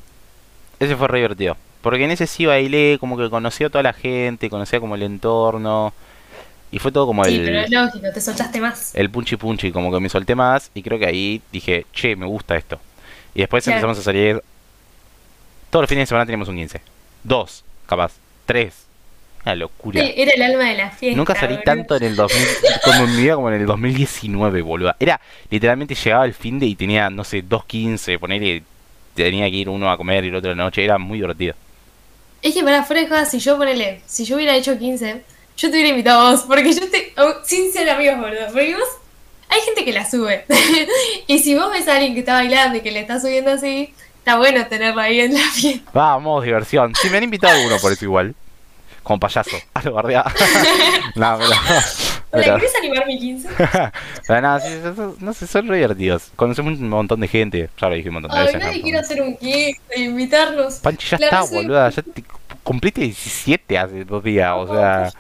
Ese 0.79 0.95
fue 0.95 1.07
re 1.07 1.19
divertido. 1.19 1.57
Porque 1.86 2.04
en 2.04 2.10
ese 2.10 2.25
sí 2.25 2.48
bailé, 2.48 2.98
como 3.00 3.15
que 3.15 3.30
conocí 3.30 3.63
a 3.63 3.70
toda 3.70 3.84
la 3.84 3.94
gente, 3.94 4.50
conocía 4.50 4.80
como 4.80 4.96
el 4.96 5.04
entorno. 5.04 5.94
Y 6.72 6.80
fue 6.80 6.92
todo 6.92 7.06
como 7.06 7.24
Sí, 7.25 7.36
el, 7.36 7.46
pero 7.46 7.60
es 7.62 7.70
lógico, 7.70 8.08
te 8.12 8.20
soltaste 8.22 8.60
más. 8.60 8.96
el 8.96 9.12
punchi 9.12 9.36
punchi, 9.36 9.72
como 9.72 9.92
que 9.94 10.00
me 10.00 10.10
solté 10.10 10.34
más. 10.34 10.72
Y 10.74 10.82
creo 10.82 10.98
que 10.98 11.06
ahí 11.06 11.44
dije, 11.51 11.86
che, 11.94 12.15
me 12.15 12.25
gusta 12.25 12.56
esto. 12.56 12.80
Y 13.36 13.42
después 13.42 13.63
Claro. 13.63 13.75
empezamos 13.77 14.00
a 14.00 14.01
salir. 14.01 14.42
Todos 15.70 15.84
los 15.84 15.89
fines 15.89 16.01
de 16.01 16.06
semana 16.08 16.25
teníamos 16.25 16.48
un 16.48 16.56
15. 16.56 16.82
Dos, 17.24 17.63
capaz. 17.86 18.13
Tres. 18.48 18.88
Una 19.46 19.54
locura. 19.54 20.01
Sí, 20.01 20.12
Era 20.18 20.32
el 20.32 20.42
alma 20.42 20.63
de 20.63 20.77
la 20.77 20.89
fiesta. 20.89 21.15
Nunca 21.18 21.36
salí 21.36 21.54
boludo. 21.54 21.63
tanto 21.65 21.96
en 21.98 22.04
el 22.04 22.15
2000, 22.15 22.48
como 22.84 23.04
en 23.04 23.15
mi 23.15 23.22
vida 23.22 23.36
como 23.36 23.50
en 23.51 23.62
el 23.62 23.68
2019, 23.68 24.62
boludo. 24.63 24.96
Era, 25.00 25.22
literalmente 25.51 25.94
llegaba 25.94 26.25
el 26.25 26.34
fin 26.34 26.58
de 26.58 26.65
y 26.65 26.75
tenía, 26.75 27.12
no 27.12 27.24
sé, 27.24 27.44
2.15, 27.48 28.18
ponerle, 28.18 28.63
tenía 29.13 29.48
que 29.51 29.56
ir 29.58 29.70
uno 29.70 29.92
a 29.92 29.98
comer 29.98 30.25
y 30.25 30.30
el 30.30 30.36
otro 30.36 30.51
a 30.51 30.56
la 30.56 30.63
noche, 30.63 30.84
era 30.84 30.98
muy 30.98 31.20
divertido. 31.20 31.54
Es 32.45 32.53
que 32.53 32.63
para 32.63 32.83
fuera 32.83 33.01
de 33.01 33.07
joda, 33.07 33.25
si 33.25 33.39
yo 33.39 33.57
ponele, 33.57 34.01
si 34.05 34.23
yo 34.23 34.35
hubiera 34.35 34.55
hecho 34.55 34.77
15, 34.77 35.23
yo 35.57 35.67
te 35.69 35.73
hubiera 35.73 35.89
invitado 35.89 36.27
a 36.27 36.31
vos, 36.31 36.41
porque 36.41 36.71
yo 36.73 36.87
te. 36.91 37.11
oh, 37.17 37.33
sin 37.43 37.73
ser 37.73 37.89
amigos, 37.89 38.19
boludo. 38.19 38.45
Porque 38.53 38.75
vos. 38.75 38.87
Hay 39.49 39.61
gente 39.61 39.83
que 39.83 39.93
la 39.93 40.07
sube. 40.09 40.45
y 41.27 41.39
si 41.39 41.55
vos 41.55 41.71
ves 41.71 41.87
a 41.87 41.95
alguien 41.95 42.13
que 42.13 42.19
está 42.19 42.33
bailando 42.33 42.77
y 42.77 42.81
que 42.81 42.91
le 42.91 42.99
está 42.99 43.19
subiendo 43.19 43.51
así, 43.51 43.93
está 44.19 44.37
bueno 44.37 44.65
tenerlo 44.67 45.01
ahí 45.01 45.21
en 45.21 45.33
la 45.33 45.39
fiesta. 45.39 45.89
Vamos, 45.93 46.43
diversión. 46.43 46.93
Sí, 47.01 47.09
me 47.09 47.17
han 47.17 47.23
invitado 47.23 47.59
uno 47.65 47.77
por 47.79 47.91
eso 47.91 48.05
igual. 48.05 48.35
Como 49.01 49.19
payaso. 49.19 49.57
A 49.73 49.81
lo 49.83 49.93
bardea. 49.93 50.23
no, 51.15 51.39
pero. 52.31 52.55
¿querés 52.57 52.75
animar 52.75 53.05
mi 53.07 53.19
15? 53.19 53.49
pero 54.27 54.59
sí, 54.59 54.67
eso- 54.67 54.89
eso- 54.91 55.15
no 55.19 55.33
sé, 55.33 55.47
son 55.47 55.67
re 55.67 55.77
divertidos. 55.77 56.31
Conocemos 56.35 56.79
un 56.79 56.89
montón 56.89 57.19
de 57.21 57.27
gente. 57.27 57.69
Ya 57.79 57.87
lo 57.87 57.95
dije 57.95 58.09
un 58.09 58.15
montón 58.15 58.31
de 58.31 58.37
Ay, 58.37 58.45
veces. 58.47 58.61
nadie 58.61 58.77
¿no? 58.77 58.83
quiere 58.83 58.97
hacer 58.97 59.21
un 59.21 59.37
15 59.37 59.79
e 59.91 60.01
invitarnos. 60.01 60.73
Panchi, 60.75 61.07
ya 61.07 61.17
La 61.19 61.25
está, 61.27 61.41
boluda. 61.43 61.89
Ya 61.91 62.01
te, 62.01 62.23
cumpliste 62.65 63.01
17 63.01 63.77
hace 63.77 64.03
dos 64.03 64.24
días. 64.24 64.51
O 64.57 64.67
sea. 64.67 65.12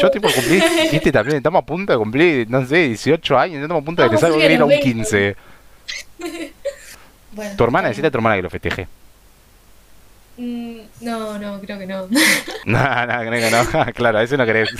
Yo 0.00 0.10
tipo 0.10 0.28
cumplí 0.32 0.56
17 0.56 1.12
también, 1.12 1.36
estamos 1.36 1.62
a 1.62 1.66
punto 1.66 1.92
de 1.92 1.98
cumplir, 1.98 2.50
no 2.50 2.66
sé, 2.66 2.88
18 2.88 3.38
años, 3.38 3.62
estamos 3.62 3.82
a 3.82 3.84
punto 3.84 4.02
de 4.02 4.08
salga 4.08 4.20
cerca 4.20 4.48
de 4.48 4.54
ir 4.54 4.60
a 4.60 4.64
un 4.64 4.70
los 4.70 4.80
20. 4.80 4.82
15. 4.82 5.36
Bueno, 7.32 7.56
Tu 7.56 7.64
hermana, 7.64 7.88
decirle 7.88 8.08
a 8.08 8.10
tu 8.10 8.18
hermana 8.18 8.36
que 8.36 8.42
lo 8.42 8.50
festeje. 8.50 8.88
Mm, 10.38 10.78
no, 11.02 11.38
no, 11.38 11.60
creo 11.60 11.78
que 11.78 11.86
no. 11.86 12.08
No, 12.64 13.06
no, 13.06 13.18
creo 13.20 13.32
que 13.32 13.50
no. 13.50 13.92
claro, 13.94 14.20
eso 14.20 14.36
no 14.36 14.46
crees. 14.46 14.70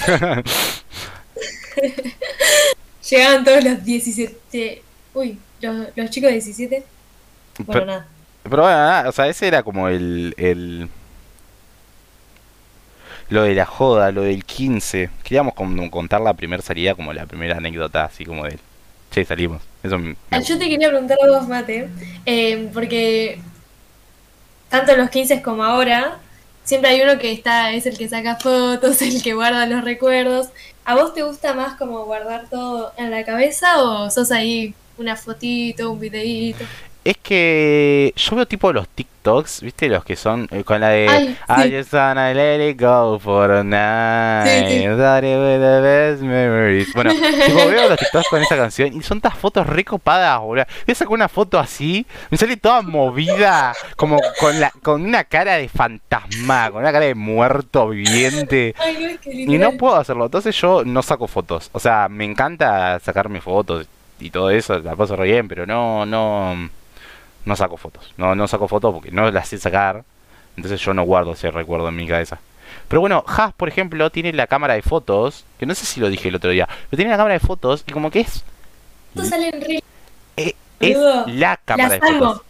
Llegaban 3.09 3.44
todos 3.44 3.62
los 3.62 3.85
17. 3.85 4.83
Uy, 5.14 5.38
los, 5.61 5.88
los 5.94 6.11
chicos 6.11 6.29
de 6.29 6.35
17. 6.35 6.83
Bueno, 7.59 7.72
pero, 7.72 7.87
nada. 7.87 8.07
pero 8.42 8.62
bueno, 8.62 8.76
nada, 8.76 9.09
o 9.09 9.12
sea, 9.12 9.29
ese 9.29 9.46
era 9.46 9.62
como 9.62 9.88
el, 9.88 10.35
el. 10.37 10.88
Lo 13.28 13.42
de 13.42 13.54
la 13.54 13.66
joda, 13.66 14.12
lo 14.12 14.22
del 14.22 14.44
15. 14.44 15.10
Queríamos 15.24 15.54
como 15.54 15.90
contar 15.90 16.20
la 16.20 16.34
primera 16.34 16.62
salida 16.62 16.94
como 16.94 17.12
la 17.12 17.26
primera 17.26 17.56
anécdota, 17.56 18.04
así 18.04 18.24
como 18.24 18.44
del. 18.44 18.58
Che, 19.10 19.24
salimos. 19.24 19.62
Eso 19.82 19.98
me- 19.98 20.16
Ah, 20.30 20.40
Yo 20.40 20.58
te 20.58 20.68
quería 20.68 20.88
preguntar 20.88 21.18
a 21.22 21.38
vos, 21.38 21.48
Mate, 21.48 21.88
eh, 22.24 22.68
porque 22.72 23.38
tanto 24.68 24.92
en 24.92 24.98
los 24.98 25.10
15 25.10 25.42
como 25.42 25.64
ahora, 25.64 26.18
siempre 26.64 26.90
hay 26.90 27.00
uno 27.02 27.18
que 27.18 27.32
está, 27.32 27.72
es 27.72 27.86
el 27.86 27.96
que 27.96 28.08
saca 28.08 28.36
fotos, 28.36 29.00
el 29.02 29.22
que 29.22 29.34
guarda 29.34 29.66
los 29.66 29.84
recuerdos. 29.84 30.48
¿A 30.84 30.94
vos 30.94 31.14
te 31.14 31.22
gusta 31.22 31.52
más 31.54 31.76
como 31.76 32.04
guardar 32.04 32.48
todo 32.48 32.92
en 32.96 33.10
la 33.10 33.24
cabeza 33.24 33.82
o 33.82 34.10
sos 34.10 34.30
ahí 34.30 34.74
una 34.98 35.16
fotito, 35.16 35.90
un 35.90 35.98
videíto? 36.00 36.64
Es 37.07 37.16
que 37.19 38.12
yo 38.16 38.35
veo 38.35 38.47
tipo 38.47 38.73
los 38.73 38.88
TikToks, 38.88 39.61
¿viste? 39.61 39.88
Los 39.88 40.05
que 40.05 40.16
son 40.16 40.49
eh, 40.51 40.64
con 40.64 40.81
la 40.81 40.88
de 40.88 41.09
Ay, 41.09 41.37
I 41.49 41.71
sí. 41.71 41.77
just 41.77 41.92
wanna 41.92 42.35
let 42.35 42.69
it 42.69 42.81
go 42.81 43.21
for 43.21 43.49
a 43.49 43.62
night. 43.62 44.66
Sí, 44.69 44.79
sí. 44.81 44.87
that 44.97 45.23
it 45.23 45.38
with 45.38 45.61
the 45.61 45.81
best 45.83 46.23
memories. 46.23 46.92
Bueno, 46.95 47.12
tipo 47.47 47.69
veo 47.69 47.88
los 47.88 47.97
TikToks 47.97 48.29
con 48.29 48.42
esa 48.42 48.57
canción 48.57 48.92
y 48.92 49.03
son 49.05 49.19
estas 49.19 49.37
fotos 49.37 49.69
recopadas, 49.69 50.40
boludo. 50.40 50.66
Yo 50.85 50.95
saco 50.97 51.14
una 51.14 51.29
foto 51.29 51.61
así, 51.61 52.05
me 52.31 52.38
sale 52.38 52.57
toda 52.57 52.83
movida, 52.83 53.73
como 53.95 54.19
con 54.40 54.59
la 54.59 54.73
con 54.83 55.03
una 55.05 55.23
cara 55.23 55.55
de 55.59 55.69
fantasma, 55.69 56.73
con 56.73 56.81
una 56.83 56.90
cara 56.90 57.07
de 57.07 57.14
muerto 57.14 57.88
viviente. 57.90 58.75
Ay, 58.81 58.97
no, 59.01 59.07
es 59.07 59.21
que 59.21 59.31
Y 59.33 59.59
no 59.59 59.77
puedo 59.77 59.95
hacerlo, 59.95 60.25
entonces 60.25 60.61
yo 60.61 60.85
no 60.85 61.03
saco 61.03 61.29
fotos. 61.29 61.71
O 61.73 61.79
sea, 61.79 62.09
me 62.09 62.25
encanta 62.25 62.99
sacarme 62.99 63.40
fotos 63.40 63.87
y 64.19 64.31
todo 64.31 64.51
eso, 64.51 64.77
la 64.81 64.97
paso 64.97 65.14
re 65.14 65.27
bien, 65.27 65.47
pero 65.47 65.66
no, 65.66 66.05
no, 66.05 66.69
no 67.46 67.56
saco 67.56 67.78
fotos. 67.78 68.12
No, 68.18 68.35
no 68.35 68.46
saco 68.46 68.68
fotos 68.68 68.92
porque 68.92 69.11
no 69.11 69.30
las 69.30 69.48
sé 69.48 69.56
sacar. 69.59 70.04
Entonces 70.56 70.80
yo 70.80 70.92
no 70.94 71.02
guardo 71.04 71.32
ese 71.32 71.50
recuerdo 71.50 71.88
en 71.88 71.96
mi 71.96 72.06
cabeza. 72.06 72.38
Pero 72.88 73.00
bueno, 73.00 73.24
Haas, 73.26 73.52
por 73.54 73.68
ejemplo, 73.68 74.11
tiene 74.11 74.32
la 74.32 74.46
cámara 74.46 74.74
de 74.74 74.82
fotos, 74.82 75.44
que 75.59 75.66
no 75.66 75.74
sé 75.74 75.87
si 75.87 76.00
lo 76.00 76.09
dije 76.11 76.28
el 76.28 76.35
otro 76.35 76.50
día, 76.50 76.66
pero 76.90 76.96
tiene 76.98 77.11
la 77.11 77.16
cámara 77.16 77.35
de 77.35 77.40
fotos 77.40 77.85
y 77.87 77.92
como 77.92 78.11
que 78.11 78.20
es, 78.20 78.44
Fotos 79.14 79.28
salen 79.30 79.61
re... 79.61 79.82
eh, 80.37 80.54
es 80.80 80.96
la 81.26 81.56
cámara 81.64 81.88
las 81.88 82.00
de 82.00 82.06
fotos. 82.18 82.42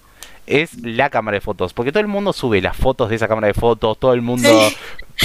Es 0.46 0.80
la 0.82 1.10
cámara 1.10 1.34
de 1.36 1.40
fotos, 1.40 1.72
porque 1.74 1.90
todo 1.90 2.00
el 2.00 2.06
mundo 2.06 2.32
sube 2.32 2.60
las 2.62 2.76
fotos 2.76 3.08
de 3.10 3.16
esa 3.16 3.26
cámara 3.28 3.48
de 3.48 3.54
fotos, 3.54 3.98
todo 3.98 4.12
el 4.12 4.22
mundo 4.22 4.48
Sí. 4.48 4.76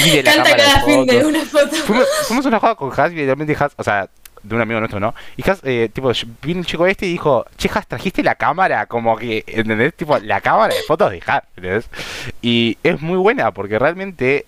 pide 0.03 0.23
la 0.23 0.33
Canta 0.33 0.49
cámara 0.55 0.63
cada 0.65 0.79
de 0.79 0.85
fin 0.93 1.05
de 1.05 1.13
fotos. 1.13 1.29
una 1.29 1.45
foto. 1.45 1.75
Fuimos, 1.85 2.07
fuimos 2.27 2.45
una 2.47 2.59
jugada 2.59 2.75
con 2.75 2.91
Has 2.99 3.11
y 3.11 3.15
literalmente 3.15 3.55
Has, 3.59 3.73
o 3.77 3.83
sea, 3.83 4.09
de 4.43 4.55
un 4.55 4.61
amigo 4.61 4.79
nuestro, 4.79 4.99
¿no? 4.99 5.13
Y 5.37 5.49
Has, 5.49 5.61
eh, 5.63 5.89
tipo, 5.93 6.11
vino 6.41 6.59
un 6.59 6.65
chico 6.65 6.85
este 6.87 7.05
y 7.05 7.11
dijo, 7.11 7.45
che, 7.57 7.69
Has, 7.73 7.85
trajiste 7.87 8.23
la 8.23 8.35
cámara, 8.35 8.85
como 8.87 9.15
que, 9.17 9.43
¿entendés? 9.47 9.93
Tipo, 9.95 10.17
la 10.19 10.41
cámara 10.41 10.73
de 10.73 10.81
fotos 10.83 11.11
de 11.11 11.21
Has, 11.25 11.43
¿entendés? 11.55 11.89
Y 12.41 12.77
es 12.83 13.01
muy 13.01 13.17
buena 13.17 13.51
porque 13.51 13.77
realmente 13.79 14.45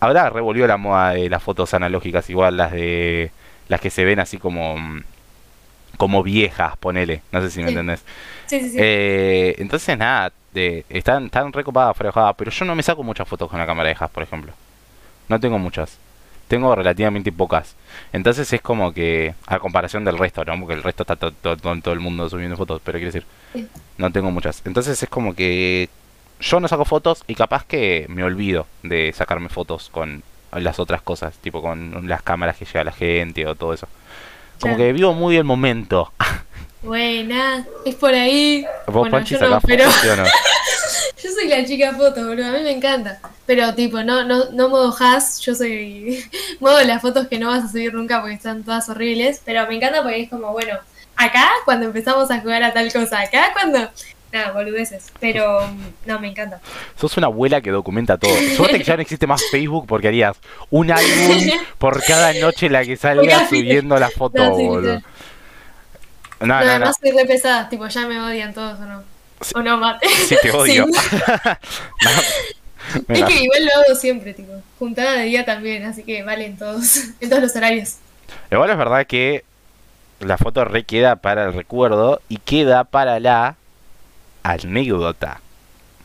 ahora 0.00 0.30
revolvió 0.30 0.66
la 0.66 0.76
moda 0.76 1.10
de 1.10 1.28
las 1.28 1.42
fotos 1.42 1.74
analógicas, 1.74 2.28
igual 2.30 2.56
las 2.56 2.72
de, 2.72 3.30
las 3.68 3.80
que 3.80 3.90
se 3.90 4.04
ven 4.04 4.20
así 4.20 4.38
como, 4.38 4.76
como 5.96 6.22
viejas, 6.22 6.76
ponele, 6.78 7.22
no 7.32 7.40
sé 7.40 7.50
si 7.50 7.60
me 7.60 7.66
Sí. 7.66 7.70
entendés. 7.72 8.04
Sí, 8.46 8.60
sí, 8.60 8.70
sí. 8.70 8.76
Eh, 8.80 9.54
entonces, 9.58 9.96
nada, 9.96 10.32
de- 10.52 10.84
están, 10.88 11.26
están 11.26 11.52
recopadas 11.52 11.96
pero 12.36 12.50
yo 12.50 12.64
no 12.64 12.74
me 12.74 12.82
saco 12.82 13.02
muchas 13.02 13.26
fotos 13.28 13.48
con 13.48 13.58
la 13.58 13.66
cámara 13.66 13.88
de 13.88 13.96
Has, 13.98 14.10
por 14.10 14.22
ejemplo. 14.22 14.52
No 15.28 15.38
tengo 15.40 15.58
muchas. 15.58 15.98
Tengo 16.52 16.74
relativamente 16.74 17.32
pocas. 17.32 17.76
Entonces 18.12 18.52
es 18.52 18.60
como 18.60 18.92
que, 18.92 19.34
a 19.46 19.58
comparación 19.58 20.04
del 20.04 20.18
resto, 20.18 20.44
¿no? 20.44 20.58
Porque 20.60 20.74
el 20.74 20.82
resto 20.82 21.02
está 21.04 21.16
to- 21.16 21.32
to- 21.32 21.56
to- 21.56 21.80
todo 21.80 21.94
el 21.94 22.00
mundo 22.00 22.28
subiendo 22.28 22.58
fotos, 22.58 22.82
pero 22.84 22.98
quiero 22.98 23.10
decir, 23.10 23.24
Sí. 23.54 23.66
no 23.96 24.12
tengo 24.12 24.30
muchas. 24.30 24.60
Entonces 24.66 25.02
es 25.02 25.08
como 25.08 25.34
que 25.34 25.88
yo 26.40 26.60
no 26.60 26.68
saco 26.68 26.84
fotos 26.84 27.24
y 27.26 27.36
capaz 27.36 27.64
que 27.64 28.04
me 28.10 28.22
olvido 28.22 28.66
de 28.82 29.14
sacarme 29.16 29.48
fotos 29.48 29.88
con 29.88 30.22
las 30.52 30.78
otras 30.78 31.00
cosas, 31.00 31.38
tipo 31.38 31.62
con 31.62 32.06
las 32.06 32.20
cámaras 32.20 32.58
que 32.58 32.66
lleva 32.66 32.84
la 32.84 32.92
gente 32.92 33.46
o 33.46 33.54
todo 33.54 33.72
eso. 33.72 33.88
Como 34.60 34.74
Claro. 34.76 34.88
que 34.88 34.92
vivo 34.92 35.14
muy 35.14 35.36
el 35.38 35.44
momento. 35.44 36.12
Buena, 36.82 37.64
es 37.86 37.94
por 37.94 38.12
ahí. 38.12 38.66
Vos, 38.88 38.94
Bueno, 38.94 39.10
Panchi, 39.12 39.36
no, 39.36 39.58
pero- 39.62 39.84
¿sí 40.92 41.10
no? 41.16 41.30
Yo 41.30 41.30
soy 41.34 41.48
la 41.48 41.64
chica 41.64 41.92
foto, 41.92 42.26
boludo, 42.26 42.46
a 42.46 42.52
mí 42.52 42.62
me 42.62 42.72
encanta. 42.72 43.20
Pero 43.46 43.74
tipo, 43.74 44.02
no, 44.02 44.24
no, 44.24 44.50
no 44.50 44.68
modo 44.68 44.94
has, 45.00 45.40
yo 45.40 45.54
soy 45.54 46.24
modo 46.60 46.80
las 46.84 47.02
fotos 47.02 47.28
que 47.28 47.38
no 47.38 47.48
vas 47.48 47.64
a 47.64 47.68
subir 47.68 47.94
nunca 47.94 48.20
porque 48.20 48.36
están 48.36 48.62
todas 48.62 48.88
horribles. 48.88 49.40
Pero 49.44 49.66
me 49.66 49.76
encanta 49.76 50.02
porque 50.02 50.22
es 50.22 50.30
como, 50.30 50.52
bueno, 50.52 50.78
acá 51.16 51.50
cuando 51.64 51.86
empezamos 51.86 52.30
a 52.30 52.40
jugar 52.40 52.62
a 52.62 52.72
tal 52.72 52.92
cosa, 52.92 53.20
acá 53.20 53.50
cuando 53.52 53.90
nada, 54.32 54.52
boludeces. 54.52 55.12
Pero 55.20 55.68
no, 56.06 56.20
me 56.20 56.28
encanta. 56.28 56.60
Sos 56.96 57.16
una 57.16 57.26
abuela 57.26 57.60
que 57.60 57.70
documenta 57.70 58.16
todo. 58.18 58.34
Suerte 58.56 58.78
que 58.78 58.84
ya 58.84 58.96
no 58.96 59.02
existe 59.02 59.26
más 59.26 59.42
Facebook 59.50 59.86
porque 59.86 60.08
harías 60.08 60.36
un 60.70 60.90
álbum 60.90 61.50
por 61.78 62.02
cada 62.04 62.32
noche 62.34 62.70
la 62.70 62.84
que 62.84 62.96
salga 62.96 63.48
subiendo 63.48 63.98
la 63.98 64.10
foto, 64.10 64.42
no, 64.42 64.50
boludo. 64.50 65.02
No, 66.40 66.46
no, 66.46 66.54
además 66.54 66.96
soy 67.00 67.12
re 67.12 67.24
pesada, 67.24 67.68
tipo, 67.68 67.86
ya 67.86 68.06
me 68.06 68.20
odian 68.20 68.52
todos 68.52 68.80
o 68.80 68.84
no. 68.84 69.11
O 69.54 69.62
no, 69.62 69.76
mate. 69.78 70.08
Sí, 70.08 70.36
te 70.40 70.50
odio. 70.50 70.86
es 73.08 73.24
que 73.24 73.42
igual 73.44 73.64
lo 73.64 73.80
hago 73.80 73.94
siempre, 73.94 74.34
tipo, 74.34 74.52
juntada 74.78 75.12
de 75.12 75.24
día 75.24 75.44
también, 75.44 75.84
así 75.84 76.02
que 76.02 76.22
valen 76.22 76.56
todos, 76.56 76.96
en 77.20 77.28
todos 77.28 77.42
los 77.42 77.54
horarios. 77.56 77.96
Igual 78.50 78.70
es 78.70 78.76
verdad 78.76 79.06
que 79.06 79.44
la 80.20 80.38
foto 80.38 80.64
re 80.64 80.84
queda 80.84 81.16
para 81.16 81.44
el 81.44 81.52
recuerdo 81.52 82.20
y 82.28 82.38
queda 82.38 82.84
para 82.84 83.20
la 83.20 83.56
anécdota. 84.42 85.40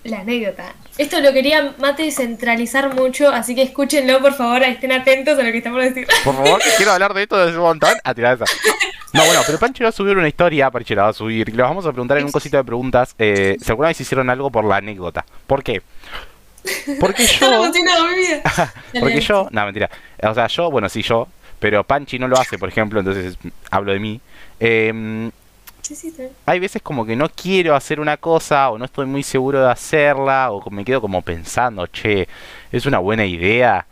La 0.07 0.21
anécdota. 0.21 0.73
Esto 0.97 1.19
lo 1.19 1.33
quería 1.33 1.75
Mate 1.79 2.09
centralizar 2.11 2.95
mucho, 2.95 3.29
así 3.29 3.53
que 3.53 3.61
escúchenlo, 3.61 4.21
por 4.21 4.33
favor, 4.33 4.63
estén 4.63 4.93
atentos 4.93 5.37
a 5.37 5.43
lo 5.43 5.51
que 5.51 5.57
estamos 5.57 5.83
diciendo. 5.83 6.13
Por 6.23 6.33
favor, 6.33 6.61
que 6.61 6.69
quiero 6.77 6.93
hablar 6.93 7.13
de 7.13 7.23
esto 7.23 7.37
desde 7.37 7.57
un 7.57 7.63
montón. 7.63 7.93
A 8.05 8.13
tirar 8.13 8.35
esa. 8.35 8.45
No, 9.11 9.25
bueno, 9.25 9.41
pero 9.45 9.59
Pancho 9.59 9.83
va 9.83 9.89
a 9.89 9.91
subir 9.91 10.17
una 10.17 10.29
historia, 10.29 10.71
Pancho 10.71 10.95
la 10.95 11.03
va 11.03 11.09
a 11.09 11.13
subir, 11.13 11.49
y 11.49 11.51
vamos 11.51 11.85
a 11.85 11.91
preguntar 11.91 12.17
en 12.19 12.23
un 12.23 12.31
cosito 12.31 12.55
de 12.55 12.63
preguntas 12.63 13.15
eh, 13.19 13.57
si 13.61 13.69
alguna 13.69 13.89
vez 13.89 13.99
hicieron 13.99 14.29
algo 14.29 14.49
por 14.49 14.63
la 14.63 14.77
anécdota. 14.77 15.25
¿Por 15.45 15.61
qué? 15.61 15.81
Porque 17.01 17.25
yo... 17.39 17.69
porque 18.99 19.19
yo... 19.19 19.49
No, 19.51 19.65
mentira. 19.65 19.89
O 20.23 20.33
sea, 20.33 20.47
yo, 20.47 20.71
bueno, 20.71 20.87
sí, 20.87 21.01
yo, 21.01 21.27
pero 21.59 21.83
Panchi 21.83 22.17
no 22.17 22.29
lo 22.29 22.37
hace, 22.39 22.57
por 22.57 22.69
ejemplo, 22.69 23.01
entonces 23.01 23.37
hablo 23.71 23.91
de 23.91 23.99
mí. 23.99 24.21
Eh, 24.61 25.29
hay 26.45 26.59
veces 26.59 26.81
como 26.81 27.05
que 27.05 27.15
no 27.15 27.29
quiero 27.29 27.75
hacer 27.75 27.99
una 27.99 28.17
cosa 28.17 28.69
o 28.69 28.77
no 28.77 28.85
estoy 28.85 29.05
muy 29.05 29.23
seguro 29.23 29.61
de 29.61 29.71
hacerla 29.71 30.51
o 30.51 30.69
me 30.69 30.85
quedo 30.85 31.01
como 31.01 31.21
pensando, 31.21 31.87
che, 31.87 32.27
es 32.71 32.85
una 32.85 32.99
buena 32.99 33.25
idea. 33.25 33.85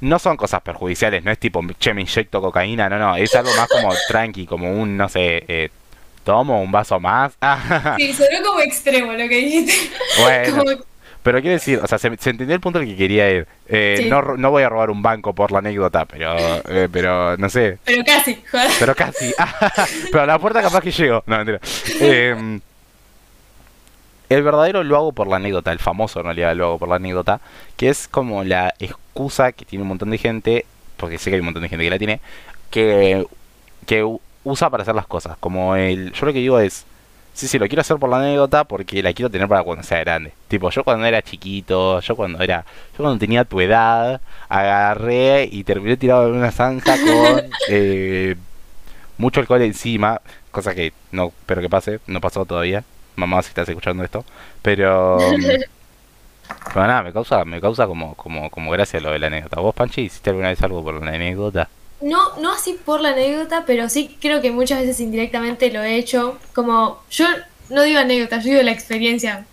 No 0.00 0.18
son 0.18 0.36
cosas 0.36 0.60
perjudiciales, 0.60 1.24
no 1.24 1.30
es 1.30 1.38
tipo, 1.38 1.62
che, 1.78 1.94
me 1.94 2.02
inyecto 2.02 2.40
cocaína, 2.40 2.88
no, 2.88 2.98
no, 2.98 3.16
es 3.16 3.34
algo 3.34 3.50
más 3.56 3.68
como 3.68 3.92
tranqui, 4.08 4.46
como 4.46 4.70
un, 4.70 4.96
no 4.96 5.08
sé, 5.08 5.44
eh, 5.48 5.70
tomo 6.24 6.60
un 6.60 6.72
vaso 6.72 7.00
más. 7.00 7.32
sí, 7.96 8.12
sonó 8.12 8.46
como 8.46 8.60
extremo 8.60 9.12
lo 9.12 9.28
que 9.28 9.36
dijiste. 9.36 9.72
Bueno. 10.20 10.84
Pero 11.24 11.40
quiero 11.40 11.54
decir, 11.54 11.80
o 11.82 11.86
sea, 11.86 11.96
se, 11.96 12.08
entendió 12.08 12.54
el 12.54 12.60
punto 12.60 12.78
al 12.78 12.84
que 12.84 12.96
quería 12.96 13.30
ir. 13.30 13.46
Eh, 13.66 14.08
no, 14.10 14.36
no 14.36 14.50
voy 14.50 14.62
a 14.62 14.68
robar 14.68 14.90
un 14.90 15.00
banco 15.00 15.34
por 15.34 15.52
la 15.52 15.60
anécdota, 15.60 16.04
pero 16.04 16.36
eh, 16.68 16.86
pero 16.92 17.34
no 17.38 17.48
sé. 17.48 17.78
Pero 17.82 18.04
casi, 18.04 18.42
joder. 18.50 18.70
Pero 18.78 18.94
casi. 18.94 19.32
pero 20.12 20.24
a 20.24 20.26
la 20.26 20.38
puerta 20.38 20.60
capaz 20.60 20.82
que 20.82 20.90
llego. 20.90 21.24
No, 21.26 21.38
mentira. 21.38 21.60
Em, 21.98 22.60
el 24.28 24.42
verdadero 24.42 24.84
lo 24.84 24.96
hago 24.96 25.12
por 25.12 25.26
la 25.26 25.36
anécdota, 25.36 25.72
el 25.72 25.78
famoso 25.78 26.20
en 26.20 26.26
realidad 26.26 26.54
lo 26.54 26.66
hago 26.66 26.78
por 26.78 26.90
la 26.90 26.96
anécdota, 26.96 27.40
que 27.78 27.88
es 27.88 28.06
como 28.06 28.44
la 28.44 28.74
excusa 28.78 29.52
que 29.52 29.64
tiene 29.64 29.82
un 29.82 29.88
montón 29.88 30.10
de 30.10 30.18
gente, 30.18 30.66
porque 30.98 31.16
sé 31.16 31.30
que 31.30 31.36
hay 31.36 31.40
un 31.40 31.46
montón 31.46 31.62
de 31.62 31.70
gente 31.70 31.84
que 31.84 31.90
la 31.90 31.98
tiene, 31.98 32.20
que, 32.70 33.26
que 33.86 34.06
usa 34.44 34.68
para 34.68 34.82
hacer 34.82 34.94
las 34.94 35.06
cosas. 35.06 35.38
Como 35.40 35.74
el. 35.74 36.12
Yo 36.12 36.26
lo 36.26 36.34
que 36.34 36.40
digo 36.40 36.60
es 36.60 36.84
Sí, 37.34 37.48
sí, 37.48 37.58
lo 37.58 37.66
quiero 37.66 37.80
hacer 37.80 37.96
por 37.98 38.08
la 38.08 38.18
anécdota 38.18 38.62
porque 38.62 39.02
la 39.02 39.12
quiero 39.12 39.28
tener 39.28 39.48
para 39.48 39.64
cuando 39.64 39.82
sea 39.82 39.98
grande. 40.00 40.32
Tipo, 40.46 40.70
yo 40.70 40.84
cuando 40.84 41.04
era 41.04 41.20
chiquito, 41.20 41.98
yo 42.00 42.14
cuando 42.14 42.40
era, 42.42 42.64
yo 42.92 42.98
cuando 42.98 43.18
tenía 43.18 43.44
tu 43.44 43.60
edad, 43.60 44.20
agarré 44.48 45.48
y 45.50 45.64
terminé 45.64 45.96
tirado 45.96 46.28
en 46.28 46.34
una 46.34 46.52
zanja 46.52 46.96
con 46.96 47.42
eh, 47.68 48.36
mucho 49.18 49.40
alcohol 49.40 49.62
encima, 49.62 50.20
cosa 50.52 50.74
que 50.76 50.92
no 51.10 51.26
espero 51.26 51.60
que 51.60 51.68
pase, 51.68 52.00
no 52.06 52.20
pasó 52.20 52.44
todavía. 52.44 52.84
Mamá, 53.16 53.42
si 53.42 53.48
estás 53.48 53.68
escuchando 53.68 54.04
esto, 54.04 54.24
pero 54.62 55.18
pero 56.72 56.86
nada, 56.86 57.02
me 57.02 57.12
causa 57.12 57.44
me 57.44 57.60
causa 57.60 57.86
como 57.86 58.14
como 58.14 58.50
como 58.50 58.70
gracia 58.70 59.00
lo 59.00 59.10
de 59.10 59.18
la 59.18 59.26
anécdota. 59.26 59.60
¿Vos, 59.60 59.74
Panchi, 59.74 60.02
hiciste 60.02 60.30
alguna 60.30 60.48
vez 60.50 60.62
algo 60.62 60.84
por 60.84 61.02
la 61.02 61.10
anécdota? 61.12 61.68
No, 62.00 62.36
no 62.38 62.52
así 62.52 62.78
por 62.84 63.00
la 63.00 63.10
anécdota, 63.10 63.64
pero 63.66 63.88
sí 63.88 64.16
creo 64.20 64.40
que 64.42 64.50
muchas 64.50 64.80
veces 64.80 65.00
indirectamente 65.00 65.70
lo 65.70 65.82
he 65.82 65.96
hecho. 65.96 66.38
Como 66.52 67.02
yo 67.10 67.26
no 67.70 67.82
digo 67.82 68.00
anécdota, 68.00 68.38
yo 68.38 68.50
digo 68.50 68.62
la 68.62 68.72
experiencia. 68.72 69.46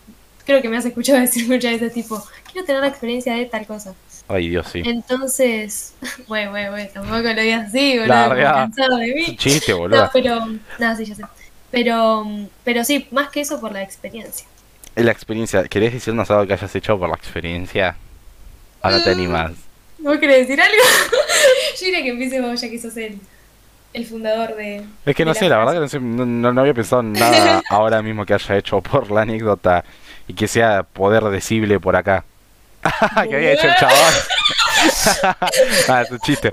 Creo 0.46 0.62
que 0.62 0.70
me 0.70 0.78
has 0.78 0.86
escuchado 0.86 1.20
decir 1.22 1.48
muchas 1.48 1.74
veces 1.74 1.94
tipo, 1.94 2.22
quiero 2.52 2.66
tener 2.66 2.82
la 2.82 2.88
experiencia 2.88 3.34
de 3.34 3.46
tal 3.46 3.66
cosa. 3.66 3.94
Ay, 4.28 4.50
Dios, 4.50 4.68
sí. 4.72 4.82
Entonces, 4.86 5.94
bueno, 6.28 6.52
bueno, 6.52 6.72
bueno, 6.72 6.90
tampoco 6.94 7.22
lo 7.22 7.42
digas 7.42 7.68
así, 7.68 7.98
boludo, 7.98 8.30
cansado 8.30 8.98
de 8.98 9.14
mí. 9.14 9.36
Chiste, 9.38 9.74
boludo. 9.74 10.04
No, 10.04 10.10
pero, 10.14 10.46
no, 10.46 10.96
sí, 10.96 11.06
ya 11.06 11.16
sé. 11.16 11.24
Pero, 11.70 12.26
pero 12.64 12.84
sí, 12.84 13.08
más 13.12 13.30
que 13.30 13.42
eso 13.42 13.60
por 13.60 13.72
la 13.72 13.82
experiencia. 13.82 14.46
La 14.96 15.12
experiencia, 15.12 15.64
¿querés 15.68 15.94
decirnos 15.94 16.30
algo 16.32 16.46
que 16.46 16.54
hayas 16.54 16.76
hecho 16.76 17.00
por 17.00 17.10
la 17.10 17.16
experiencia? 17.16 17.96
Ahora 18.82 19.04
te 19.04 19.10
mm. 19.10 19.14
animas. 19.14 19.52
¿Vos 20.02 20.18
querés 20.18 20.48
decir 20.48 20.62
algo? 20.62 20.76
Yo 21.80 21.86
diría 21.86 22.04
que 22.04 22.10
empiece 22.10 22.42
vos, 22.42 22.60
ya 22.60 22.70
que 22.70 22.80
sos 22.80 22.96
el, 22.98 23.20
el 23.94 24.06
fundador 24.06 24.56
de. 24.56 24.84
Es 25.06 25.16
que 25.16 25.26
no 25.26 25.34
sé, 25.34 25.48
la 25.48 25.58
verdad 25.58 25.74
que 25.74 25.80
no, 25.80 25.88
sé, 25.88 26.00
no, 26.00 26.62
había 26.62 26.74
pensado 26.74 27.02
en 27.02 27.14
nada 27.14 27.62
ahora 27.70 28.02
mismo 28.02 28.26
que 28.26 28.34
haya 28.34 28.58
hecho 28.58 28.82
por 28.82 29.12
la 29.12 29.22
anécdota 29.22 29.84
y 30.28 30.34
que 30.34 30.48
sea 30.48 30.84
poder 30.84 31.24
decible 31.26 31.80
por 31.80 31.96
acá. 31.96 32.24
que 33.30 33.36
había 33.36 33.54
hecho 33.54 33.68
el 33.68 33.76
chabón. 33.76 34.14
ah, 35.88 36.02
es 36.02 36.12
un 36.12 36.20
chiste. 36.20 36.52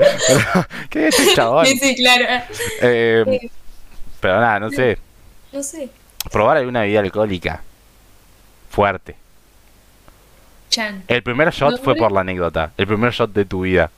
¿Qué 0.90 0.98
había 0.98 1.08
hecho 1.08 1.22
el 1.22 1.34
chabón? 1.34 1.66
Sí, 1.66 1.78
sí, 1.78 1.96
claro. 1.96 2.44
Eh, 2.82 3.50
pero 4.20 4.40
nada, 4.40 4.60
no 4.60 4.70
sé. 4.70 4.98
No 5.52 5.62
sé. 5.62 5.88
Probar 6.30 6.58
alguna 6.58 6.82
bebida 6.82 7.00
alcohólica 7.00 7.62
fuerte. 8.70 9.16
El 11.08 11.22
primer 11.22 11.50
shot 11.50 11.82
fue 11.82 11.94
por 11.94 12.12
la 12.12 12.20
anécdota. 12.20 12.72
El 12.76 12.86
primer 12.86 13.12
shot 13.12 13.32
de 13.32 13.44
tu 13.44 13.62
vida. 13.62 13.90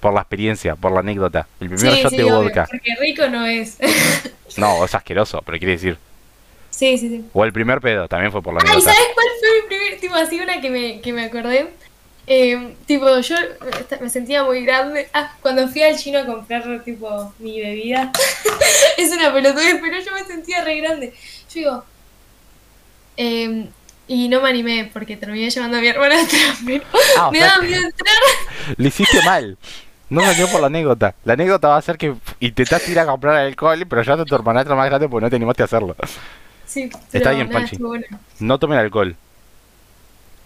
Por 0.00 0.14
la 0.14 0.20
experiencia, 0.20 0.76
por 0.76 0.92
la 0.92 1.00
anécdota. 1.00 1.46
El 1.60 1.70
primer 1.70 1.94
shot 1.94 2.12
de 2.12 2.24
vodka. 2.24 2.66
Porque 2.70 2.94
rico 3.00 3.28
no 3.28 3.46
es. 3.46 3.78
no, 4.56 4.84
es 4.84 4.94
asqueroso, 4.94 5.42
pero 5.44 5.58
quiere 5.58 5.72
decir. 5.72 5.98
Sí, 6.70 6.96
sí, 6.98 7.08
sí. 7.08 7.24
O 7.32 7.44
el 7.44 7.52
primer 7.52 7.80
pedo, 7.80 8.06
también 8.08 8.30
fue 8.30 8.42
por 8.42 8.54
la 8.54 8.60
anécdota. 8.60 8.90
Ay, 8.90 8.96
¿sabes 8.96 9.14
cuál 9.14 9.26
fue 9.40 9.62
mi 9.62 9.68
primer? 9.68 10.00
Tipo, 10.00 10.14
así 10.14 10.40
una 10.40 10.60
que 10.60 10.70
me, 10.70 11.00
que 11.00 11.12
me 11.12 11.24
acordé. 11.24 11.68
Eh, 12.30 12.74
tipo, 12.86 13.18
yo 13.20 13.36
me 14.00 14.10
sentía 14.10 14.44
muy 14.44 14.64
grande. 14.64 15.08
Ah, 15.14 15.34
cuando 15.40 15.66
fui 15.68 15.82
al 15.82 15.96
chino 15.96 16.18
a 16.18 16.26
comprar, 16.26 16.84
tipo, 16.84 17.32
mi 17.38 17.60
bebida. 17.60 18.12
es 18.98 19.10
una 19.10 19.32
pelotudez, 19.32 19.78
pero 19.80 19.98
yo 20.00 20.12
me 20.12 20.24
sentía 20.24 20.62
re 20.62 20.76
grande. 20.80 21.14
Yo 21.48 21.54
digo, 21.54 21.84
eh, 23.16 23.68
y 24.08 24.28
no 24.28 24.40
me 24.40 24.48
animé 24.48 24.90
porque 24.92 25.16
terminé 25.16 25.50
llevando 25.50 25.76
a 25.76 25.80
mi 25.80 25.86
hermana 25.86 26.14
atrás, 26.22 26.58
ah, 27.18 27.30
me 27.30 27.38
daba 27.38 27.62
miedo 27.62 27.82
entrar. 27.82 28.16
Le 28.76 28.88
hiciste 28.88 29.22
mal. 29.22 29.56
No 30.10 30.22
salió 30.22 30.48
por 30.48 30.62
la 30.62 30.68
anécdota. 30.68 31.14
La 31.24 31.34
anécdota 31.34 31.68
va 31.68 31.76
a 31.76 31.82
ser 31.82 31.98
que 31.98 32.14
intentaste 32.40 32.90
ir 32.90 32.98
a 32.98 33.04
comprar 33.04 33.36
alcohol, 33.36 33.84
pero 33.86 34.02
ya 34.02 34.24
tu 34.24 34.34
hermanastro 34.34 34.74
más 34.74 34.86
grande 34.86 35.06
porque 35.06 35.24
no 35.24 35.30
te 35.30 35.36
animaste 35.36 35.62
a 35.62 35.66
hacerlo. 35.66 35.94
Sí, 36.64 36.88
Está 37.12 37.32
bien, 37.32 37.50
Panchi. 37.50 37.76
No 38.40 38.58
tomen 38.58 38.78
alcohol. 38.78 39.14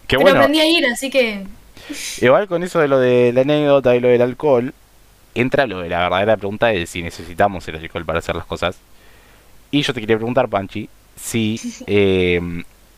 Qué 0.05 0.17
pero 0.17 0.21
bueno. 0.21 0.39
aprendí 0.39 0.59
a 0.59 0.65
ir, 0.65 0.85
así 0.85 1.09
que... 1.09 1.45
Igual 2.21 2.47
con 2.47 2.61
eso 2.63 2.79
de 2.79 2.89
lo 2.89 2.99
de 2.99 3.31
la 3.33 3.41
anécdota 3.41 3.95
y 3.95 4.01
lo 4.01 4.09
del 4.09 4.21
alcohol, 4.21 4.73
entra 5.33 5.65
lo 5.65 5.79
de 5.79 5.89
la 5.89 5.99
verdadera 5.99 6.35
pregunta 6.35 6.67
de 6.67 6.85
si 6.85 7.01
necesitamos 7.01 7.65
el 7.69 7.77
alcohol 7.77 8.05
para 8.05 8.19
hacer 8.19 8.35
las 8.35 8.45
cosas. 8.45 8.77
Y 9.71 9.81
yo 9.81 9.93
te 9.93 10.01
quería 10.01 10.17
preguntar, 10.17 10.49
Panchi, 10.49 10.89
si 11.15 11.59
eh, 11.87 12.41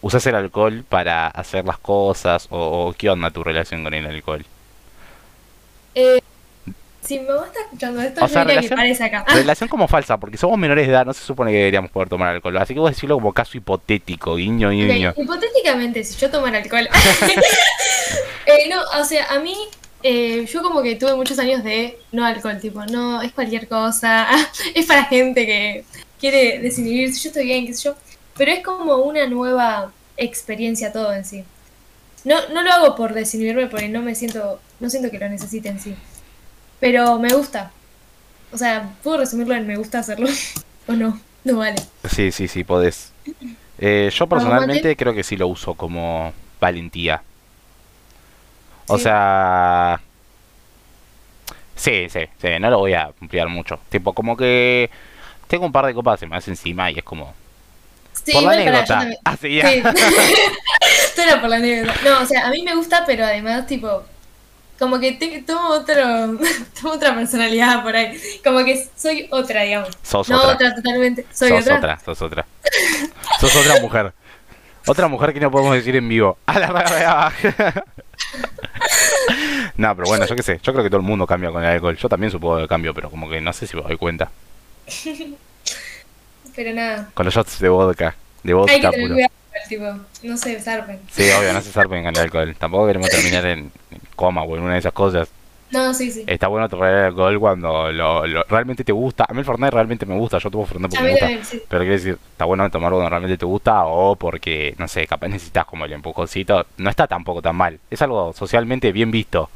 ¿Usas 0.05 0.23
el 0.27 0.35
alcohol 0.35 0.85
para 0.87 1.25
hacer 1.25 1.65
las 1.65 1.79
cosas 1.79 2.45
o, 2.51 2.93
qué 2.95 3.09
onda 3.09 3.31
tu 3.31 3.43
relación 3.43 3.83
con 3.83 3.91
el 3.91 4.05
alcohol? 4.05 4.45
Eh, 5.95 6.21
si 7.01 7.19
me 7.21 7.29
estar 7.29 7.63
escuchando 7.63 8.03
esto, 8.03 8.23
o 8.23 8.27
sea, 8.27 8.43
relación, 8.43 8.77
parece 8.77 9.03
acá. 9.03 9.25
Relación 9.33 9.67
como 9.67 9.87
falsa, 9.87 10.19
porque 10.19 10.37
somos 10.37 10.59
menores 10.59 10.85
de 10.85 10.93
edad, 10.93 11.07
no 11.07 11.13
se 11.15 11.23
supone 11.23 11.49
que 11.49 11.57
deberíamos 11.57 11.89
poder 11.89 12.07
tomar 12.07 12.35
alcohol. 12.35 12.55
Así 12.57 12.75
que 12.75 12.79
vos 12.79 12.91
decirlo 12.91 13.15
como 13.15 13.33
caso 13.33 13.57
hipotético, 13.57 14.35
guiño, 14.35 14.69
guiño. 14.69 15.15
hipotéticamente, 15.17 16.03
si 16.03 16.19
yo 16.19 16.29
tomara 16.29 16.59
alcohol. 16.59 16.87
eh, 18.45 18.69
no, 18.69 18.83
o 19.01 19.03
sea, 19.05 19.25
a 19.31 19.39
mí, 19.39 19.55
eh, 20.03 20.45
yo 20.45 20.61
como 20.61 20.83
que 20.83 20.97
tuve 20.97 21.15
muchos 21.15 21.39
años 21.39 21.63
de 21.63 21.97
no 22.11 22.23
alcohol, 22.23 22.59
tipo, 22.61 22.85
no, 22.85 23.23
es 23.23 23.31
cualquier 23.31 23.67
cosa, 23.67 24.27
es 24.75 24.85
para 24.85 25.05
gente 25.05 25.47
que 25.47 25.83
quiere 26.19 26.59
desinhibirse, 26.59 27.23
yo 27.23 27.29
estoy 27.29 27.45
bien, 27.45 27.65
qué 27.65 27.73
sé 27.73 27.85
yo. 27.85 27.95
Pero 28.37 28.51
es 28.51 28.63
como 28.63 28.95
una 28.97 29.27
nueva 29.27 29.91
experiencia 30.17 30.91
todo 30.91 31.13
en 31.13 31.25
sí. 31.25 31.43
No, 32.23 32.35
no 32.53 32.63
lo 32.63 32.71
hago 32.71 32.95
por 32.95 33.13
desinhibirme 33.13 33.67
porque 33.67 33.87
no 33.87 34.01
me 34.01 34.15
siento, 34.15 34.59
no 34.79 34.89
siento 34.89 35.11
que 35.11 35.19
lo 35.19 35.29
necesite 35.29 35.69
en 35.69 35.79
sí. 35.79 35.95
Pero 36.79 37.19
me 37.19 37.33
gusta. 37.33 37.71
O 38.51 38.57
sea, 38.57 38.91
puedo 39.03 39.17
resumirlo 39.19 39.53
en 39.55 39.67
me 39.67 39.77
gusta 39.77 39.99
hacerlo. 39.99 40.27
o 40.87 40.93
no, 40.93 41.19
no 41.43 41.57
vale. 41.57 41.77
Sí, 42.09 42.31
sí, 42.31 42.47
sí, 42.47 42.63
podés. 42.63 43.13
Eh, 43.77 44.09
yo 44.13 44.27
personalmente 44.27 44.95
creo 44.95 45.13
que 45.13 45.23
sí 45.23 45.37
lo 45.37 45.47
uso 45.47 45.75
como 45.75 46.33
valentía. 46.59 47.21
O 48.87 48.97
sea... 48.97 49.99
Sí, 51.75 52.07
sí, 52.09 52.21
sí, 52.41 52.47
no 52.59 52.69
lo 52.69 52.79
voy 52.79 52.93
a 52.93 53.11
ampliar 53.21 53.49
mucho. 53.49 53.79
Tipo, 53.89 54.13
como 54.13 54.37
que 54.37 54.89
tengo 55.47 55.65
un 55.65 55.71
par 55.71 55.85
de 55.85 55.93
copas 55.93 56.25
más 56.27 56.47
encima 56.47 56.89
y 56.89 56.99
es 56.99 57.03
como 57.03 57.33
Sí, 58.23 58.31
por 58.31 58.43
la 58.43 58.55
igual 58.55 58.57
para, 58.57 58.69
anécdota. 58.69 58.85
yo 58.85 58.99
también. 58.99 59.19
Ah, 59.25 59.37
sí, 59.39 59.55
ya. 59.55 59.69
Sí. 59.69 59.83
Por 61.41 61.49
la 61.49 61.55
anécdota. 61.57 61.93
No, 62.03 62.21
o 62.21 62.25
sea, 62.25 62.47
a 62.47 62.49
mí 62.49 62.63
me 62.63 62.75
gusta, 62.75 63.03
pero 63.05 63.25
además, 63.25 63.67
tipo, 63.67 64.03
como 64.79 64.99
que 64.99 65.13
te, 65.13 65.41
tomo 65.41 65.69
otro, 65.69 66.03
tomo 66.81 66.93
otra 66.93 67.15
personalidad 67.15 67.83
por 67.83 67.95
ahí. 67.95 68.19
Como 68.43 68.63
que 68.63 68.87
soy 68.95 69.27
otra, 69.31 69.63
digamos. 69.63 69.89
Sos 70.03 70.29
no 70.29 70.37
otra. 70.37 70.53
otra 70.53 70.75
totalmente. 70.75 71.25
Soy 71.33 71.49
sos 71.49 71.61
otra. 71.61 71.77
otra. 71.77 71.99
sos 71.99 72.21
otra. 72.21 72.45
sos 73.39 73.55
otra 73.55 73.81
mujer. 73.81 74.13
Otra 74.87 75.07
mujer 75.07 75.33
que 75.33 75.39
no 75.39 75.49
podemos 75.49 75.75
decir 75.75 75.95
en 75.95 76.07
vivo. 76.07 76.37
A 76.45 76.59
la 76.59 76.71
verdad. 76.71 77.33
No, 79.77 79.95
pero 79.95 80.07
bueno, 80.07 80.25
yo 80.25 80.35
qué 80.35 80.43
sé. 80.43 80.59
Yo 80.61 80.71
creo 80.73 80.83
que 80.83 80.89
todo 80.89 81.01
el 81.01 81.07
mundo 81.07 81.25
cambia 81.25 81.51
con 81.51 81.63
el 81.63 81.69
alcohol. 81.69 81.97
Yo 81.97 82.07
también 82.07 82.31
supongo 82.31 82.59
que 82.59 82.67
cambio, 82.67 82.93
pero 82.93 83.09
como 83.09 83.27
que 83.29 83.41
no 83.41 83.51
sé 83.51 83.65
si 83.67 83.75
me 83.75 83.81
doy 83.81 83.97
cuenta. 83.97 84.29
Pero 86.55 86.73
nada. 86.73 87.09
Con 87.13 87.25
los 87.25 87.33
shots 87.35 87.59
de 87.59 87.69
vodka. 87.69 88.15
De 88.43 88.51
Hay 88.51 88.53
que 88.53 88.53
vodka 88.53 88.91
tener 88.91 89.01
puro. 89.01 89.13
cuidado, 89.15 89.31
tipo, 89.67 90.05
no 90.27 90.37
se 90.37 90.59
zarpen. 90.59 90.99
Sí, 91.11 91.23
obvio, 91.37 91.53
no 91.53 91.61
se 91.61 91.71
zarpen 91.71 92.03
con 92.03 92.13
el 92.15 92.21
alcohol. 92.21 92.55
Tampoco 92.57 92.87
queremos 92.87 93.09
terminar 93.11 93.45
en 93.45 93.71
coma 94.15 94.43
o 94.43 94.55
en 94.55 94.63
una 94.63 94.73
de 94.73 94.79
esas 94.79 94.93
cosas. 94.93 95.27
No, 95.71 95.93
sí, 95.95 96.11
sí. 96.11 96.23
Está 96.27 96.47
bueno 96.47 96.69
tomar 96.69 96.93
el 96.93 97.03
alcohol 97.05 97.39
cuando 97.39 97.91
lo, 97.91 98.25
lo- 98.27 98.43
realmente 98.43 98.83
te 98.83 98.91
gusta. 98.91 99.25
A 99.27 99.33
mí 99.33 99.39
el 99.39 99.45
Fernet 99.45 99.73
realmente 99.73 100.05
me 100.05 100.15
gusta. 100.15 100.37
Yo 100.37 100.49
tomo 100.51 100.65
Fernet 100.65 100.93
A 100.93 100.99
porque 100.99 101.03
me 101.03 101.11
gusta. 101.35 101.43
sí. 101.43 101.61
Pero 101.67 101.81
quiero 101.81 101.95
decir, 101.95 102.17
está 102.31 102.45
bueno 102.45 102.69
tomarlo 102.69 102.97
cuando 102.97 103.09
realmente 103.09 103.37
te 103.37 103.45
gusta 103.45 103.83
o 103.85 104.15
porque, 104.15 104.75
no 104.77 104.87
sé, 104.87 105.07
capaz 105.07 105.27
necesitas 105.27 105.65
como 105.65 105.83
el 105.85 105.91
empujoncito. 105.91 106.67
No 106.77 106.89
está 106.89 107.07
tampoco 107.07 107.41
tan 107.41 107.55
mal. 107.55 107.79
Es 107.89 108.01
algo 108.03 108.31
socialmente 108.33 108.91
bien 108.91 109.09
visto. 109.09 109.49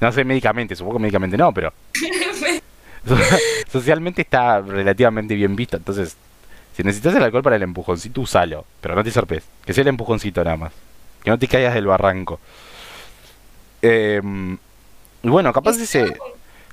No 0.00 0.12
sé 0.12 0.24
médicamente, 0.24 0.76
supongo 0.76 0.98
que 0.98 1.02
médicamente 1.02 1.36
no, 1.36 1.52
pero 1.52 1.72
socialmente 3.70 4.22
está 4.22 4.60
relativamente 4.60 5.34
bien 5.34 5.54
visto. 5.56 5.76
Entonces, 5.76 6.16
si 6.76 6.82
necesitas 6.82 7.14
el 7.14 7.22
alcohol 7.22 7.42
para 7.42 7.56
el 7.56 7.62
empujoncito, 7.62 8.20
usalo. 8.20 8.64
Pero 8.80 8.94
no 8.94 9.02
te 9.02 9.10
zarpes. 9.10 9.44
Que 9.64 9.72
sea 9.72 9.82
el 9.82 9.88
empujoncito 9.88 10.44
nada 10.44 10.56
más. 10.56 10.72
Que 11.24 11.30
no 11.30 11.38
te 11.38 11.48
caigas 11.48 11.74
del 11.74 11.86
barranco. 11.86 12.38
Eh, 13.82 14.20
y 15.22 15.28
bueno, 15.28 15.52
capaz 15.52 15.76
ese... 15.78 16.16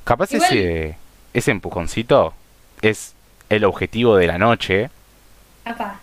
Capaz 0.03 0.31
Igual- 0.33 0.51
ese, 0.51 0.97
ese 1.33 1.51
empujoncito 1.51 2.33
es 2.81 3.13
el 3.49 3.63
objetivo 3.63 4.17
de 4.17 4.27
la 4.27 4.37
noche, 4.37 4.89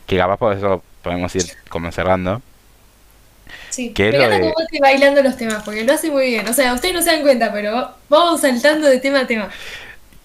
que 0.07 0.17
capaz 0.17 0.39
por 0.39 0.57
eso 0.57 0.83
podemos 1.03 1.35
ir 1.37 1.45
como 1.69 1.93
cerrando. 1.93 2.41
sí. 3.69 3.93
¿Qué 3.93 4.09
es 4.09 4.15
Me 4.15 4.25
encanta 4.25 4.37
de- 4.37 4.53
cómo 4.55 4.65
estoy 4.65 4.79
bailando 4.79 5.23
los 5.23 5.37
temas, 5.37 5.63
porque 5.65 5.85
lo 5.85 5.93
hace 5.93 6.11
muy 6.11 6.27
bien. 6.27 6.49
O 6.49 6.53
sea, 6.55 6.73
ustedes 6.73 6.95
no 6.95 7.03
se 7.03 7.11
dan 7.13 7.21
cuenta, 7.23 7.53
pero 7.53 7.91
vamos 8.09 8.41
saltando 8.41 8.87
de 8.89 8.99
tema 9.01 9.21
a 9.21 9.27
tema. 9.27 9.51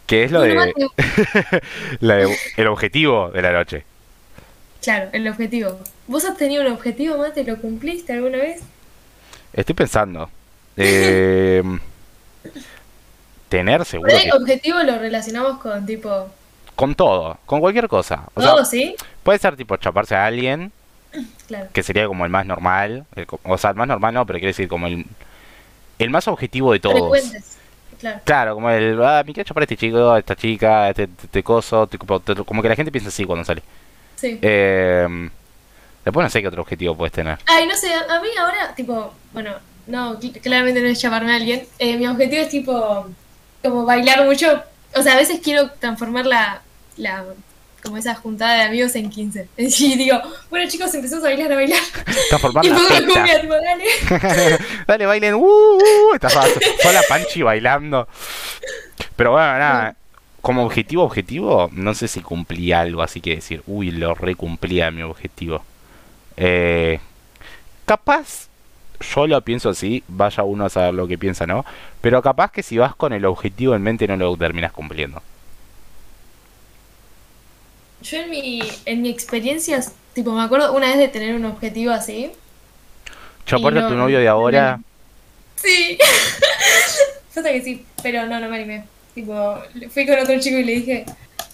Que 0.08 0.24
es 0.24 0.32
lo 0.32 0.42
de, 0.42 0.74
que- 0.76 1.62
la 2.00 2.16
de- 2.16 2.38
el 2.58 2.68
objetivo 2.68 3.30
de 3.32 3.42
la 3.42 3.52
noche. 3.52 3.84
Claro, 4.82 5.10
el 5.14 5.28
objetivo. 5.28 5.80
¿Vos 6.08 6.26
has 6.26 6.38
tenido 6.38 6.62
un 6.64 6.72
objetivo, 6.72 7.18
Mate? 7.18 7.44
¿Lo 7.44 7.58
cumpliste 7.60 8.14
alguna 8.14 8.38
vez? 8.38 8.62
Estoy 9.54 9.74
pensando. 9.76 10.30
eh, 10.78 11.64
tener 13.50 13.86
seguro 13.86 14.12
que 14.22 14.32
objetivo 14.32 14.80
lo 14.84 14.98
relacionamos 15.00 15.60
con 15.60 15.86
tipo. 15.86 16.30
con 16.76 16.96
todo, 16.96 17.38
con 17.46 17.60
cualquier 17.62 17.88
cosa. 17.88 18.24
O 18.34 18.42
sea, 18.42 18.52
¿Todo 18.52 18.66
sí? 18.66 18.96
puede 19.24 19.40
ser 19.40 19.56
tipo 19.56 19.78
chaparse 19.78 20.16
a 20.16 20.26
alguien, 20.26 20.72
Claro. 21.48 21.68
que 21.74 21.84
sería 21.84 22.08
como 22.08 22.26
el 22.26 22.32
más 22.32 22.46
normal. 22.46 23.06
el 23.16 23.26
o 23.44 23.58
sea, 23.58 23.70
el 23.72 23.76
más 23.76 23.88
normal 23.88 24.14
no, 24.14 24.26
pero 24.26 24.40
quiere 24.40 24.50
decir 24.50 24.68
como 24.68 24.88
el, 24.88 25.06
el 26.00 26.10
más 26.10 26.28
objetivo 26.28 26.74
de 26.74 26.80
todos. 26.80 26.96
Frecuentes. 27.00 27.58
Claro. 28.00 28.20
Claro, 28.24 28.54
como 28.56 28.70
el, 28.70 29.02
ah, 29.04 29.24
me 29.26 29.34
quiero 29.34 29.48
chapar 29.48 29.62
a 29.62 29.66
este 29.66 29.78
chico, 29.78 30.16
esta 30.18 30.36
chica, 30.36 30.84
a 30.84 30.90
este, 30.90 31.04
este 31.24 31.44
coso, 31.44 31.90
como 32.46 32.62
que 32.62 32.70
la 32.70 32.76
gente 32.76 32.92
piensa 32.92 33.10
así 33.10 33.26
cuando 33.26 33.44
sale. 33.46 33.64
Sí. 34.16 34.40
Eh, 34.42 35.30
después 36.04 36.24
no 36.24 36.30
sé 36.30 36.42
qué 36.42 36.48
otro 36.48 36.62
objetivo 36.62 36.96
puedes 36.96 37.14
tener. 37.14 37.38
Ay, 37.48 37.68
no 37.68 37.76
sé, 37.76 37.94
a 37.94 38.20
mí 38.22 38.28
ahora, 38.40 38.74
tipo, 38.76 39.14
bueno, 39.34 39.52
no, 39.88 40.20
cl- 40.20 40.40
claramente 40.42 40.82
no 40.82 40.88
es 40.88 41.02
llamarme 41.02 41.32
a 41.34 41.36
alguien. 41.36 41.68
Eh, 41.80 41.98
mi 41.98 42.08
objetivo 42.08 42.42
es 42.44 42.50
tipo, 42.50 43.08
como 43.64 43.86
bailar 43.86 44.26
mucho. 44.26 44.64
O 44.96 45.02
sea, 45.02 45.14
a 45.14 45.18
veces 45.18 45.40
quiero 45.44 45.70
transformar 45.72 46.26
la, 46.26 46.62
la 46.98 47.24
como 47.86 47.98
esa 47.98 48.16
juntada 48.16 48.56
de 48.56 48.62
amigos 48.64 48.96
en 48.96 49.10
15. 49.10 49.48
Y 49.58 49.96
digo, 49.96 50.20
bueno 50.50 50.70
chicos, 50.70 50.94
empezamos 50.94 51.24
a 51.24 51.30
bailar, 51.30 51.52
a 51.52 51.56
bailar. 51.56 51.80
Transformar 52.30 52.66
y 52.66 52.70
la 52.70 52.78
cumbia, 52.78 53.42
tipo, 53.42 53.54
dale. 53.54 54.60
Dale, 54.88 55.06
bailen. 55.06 55.34
Uh, 55.36 55.78
uh, 55.78 56.18
sola 56.82 57.02
Panchi 57.08 57.42
bailando. 57.44 58.08
Pero 59.16 59.32
bueno, 59.32 59.58
nada. 59.58 59.96
Como 60.42 60.64
objetivo, 60.64 61.04
objetivo, 61.04 61.70
no 61.74 61.96
sé 61.96 62.08
si 62.08 62.22
cumplí 62.22 62.72
algo 62.72 63.02
así 63.02 63.20
que 63.20 63.36
decir, 63.36 63.64
uy, 63.66 63.90
lo 63.90 64.14
recumplía 64.14 64.92
mi 64.92 65.02
objetivo. 65.02 65.64
Eh, 66.38 67.00
capaz, 67.86 68.48
yo 69.00 69.26
lo 69.26 69.42
pienso 69.42 69.70
así, 69.70 70.04
vaya 70.08 70.44
uno 70.44 70.66
a 70.66 70.70
saber 70.70 70.94
lo 70.94 71.08
que 71.08 71.18
piensa, 71.18 71.48
¿no? 71.48 71.66
Pero 72.00 72.22
capaz 72.22 72.52
que 72.52 72.62
si 72.62 72.78
vas 72.78 72.96
con 72.96 73.12
el 73.14 73.26
objetivo 73.26 73.74
en 73.74 73.82
mente 73.82 74.08
no 74.08 74.18
lo 74.18 74.38
terminas 74.38 74.72
cumpliendo. 74.72 75.24
Yo 78.06 78.18
en 78.20 78.30
mi, 78.30 78.62
en 78.86 79.02
mi 79.02 79.10
experiencia, 79.10 79.84
tipo, 80.14 80.32
me 80.32 80.44
acuerdo 80.44 80.74
una 80.74 80.88
vez 80.88 80.98
de 80.98 81.08
tener 81.08 81.34
un 81.36 81.46
objetivo 81.46 81.92
así. 81.92 82.32
Yo, 83.48 83.58
aparte, 83.58 83.80
no- 83.80 83.88
tu 83.88 83.96
novio 83.96 84.20
de 84.20 84.28
ahora, 84.28 84.80
Sí. 85.56 85.98
Pasa 87.34 87.52
que 87.52 87.62
sí, 87.62 87.86
pero 88.04 88.26
no, 88.28 88.40
no 88.40 88.48
me 88.50 88.58
animé. 88.58 88.84
Tipo, 89.16 89.58
fui 89.90 90.06
con 90.06 90.20
otro 90.20 90.40
chico 90.40 90.58
y 90.58 90.64
le 90.64 90.74
dije, 90.76 91.06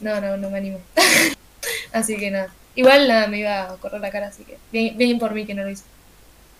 no, 0.01 0.19
no, 0.19 0.35
no 0.37 0.49
me 0.49 0.57
animo. 0.57 0.79
así 1.93 2.17
que 2.17 2.29
nada. 2.31 2.49
Igual 2.75 3.07
nada, 3.07 3.27
me 3.27 3.39
iba 3.39 3.63
a 3.71 3.77
correr 3.77 4.01
la 4.01 4.11
cara, 4.11 4.27
así 4.27 4.43
que 4.43 4.57
bien, 4.71 4.97
bien 4.97 5.19
por 5.19 5.33
mí 5.33 5.45
que 5.45 5.53
no 5.53 5.63
lo 5.63 5.69
hice. 5.69 5.83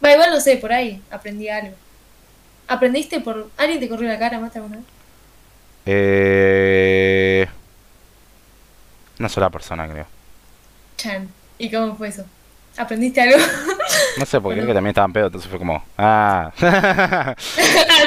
Va, 0.04 0.13
igual 0.13 0.30
no 0.32 0.39
sé, 0.39 0.58
por 0.58 0.71
ahí 0.71 1.01
aprendí 1.12 1.49
algo. 1.49 1.75
¿Aprendiste 2.67 3.19
por... 3.19 3.49
¿Alguien 3.58 3.80
te 3.80 3.89
corrió 3.89 4.08
la 4.08 4.17
cara, 4.19 4.39
Mata, 4.39 4.60
alguna 4.60 4.77
vez? 4.77 4.86
eh, 5.86 7.47
una 9.21 9.29
sola 9.29 9.49
persona, 9.49 9.88
creo. 9.88 10.05
Chan. 10.97 11.29
¿Y 11.57 11.71
cómo 11.71 11.95
fue 11.95 12.10
eso? 12.10 12.25
¿Aprendiste 12.77 13.21
algo? 13.21 13.38
No 14.17 14.25
sé, 14.25 14.41
porque 14.41 14.57
creo 14.57 14.67
que 14.67 14.73
también 14.73 14.91
estaban 14.91 15.13
pedo, 15.13 15.27
entonces 15.27 15.49
fue 15.49 15.57
como, 15.60 15.81
ah. 15.97 16.51
ah, 16.62 17.36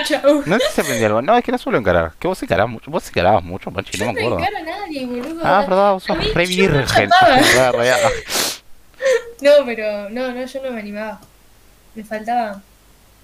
chau. 0.04 0.42
No 0.44 0.58
sé 0.58 0.64
si 0.74 0.80
aprendí 0.82 1.04
algo. 1.04 1.22
No, 1.22 1.36
es 1.36 1.44
que 1.44 1.52
no 1.52 1.56
suelo 1.58 1.78
encarar. 1.78 2.12
Que 2.18 2.26
vos 2.28 2.42
encarabas 2.42 2.70
mucho. 2.72 2.90
Vos 2.90 3.08
encarabas 3.08 3.42
mucho, 3.42 3.70
Panchi, 3.70 3.96
no 3.98 4.06
me 4.06 4.12
no 4.12 4.18
acuerdo. 4.20 4.38
encaro 4.38 4.56
a 4.58 4.62
nadie, 4.62 5.06
boludo. 5.06 5.40
Ah, 5.44 5.64
verdad, 5.66 5.92
vos 5.92 6.02
sos 6.04 6.16
re 6.34 6.44
no 6.44 6.48
virgen. 6.48 7.10
No, 9.40 9.50
pero 9.66 10.08
no, 10.10 10.32
no, 10.32 10.44
yo 10.46 10.62
no 10.62 10.70
me 10.72 10.80
animaba. 10.80 11.20
Me 11.94 12.04
faltaba. 12.04 12.60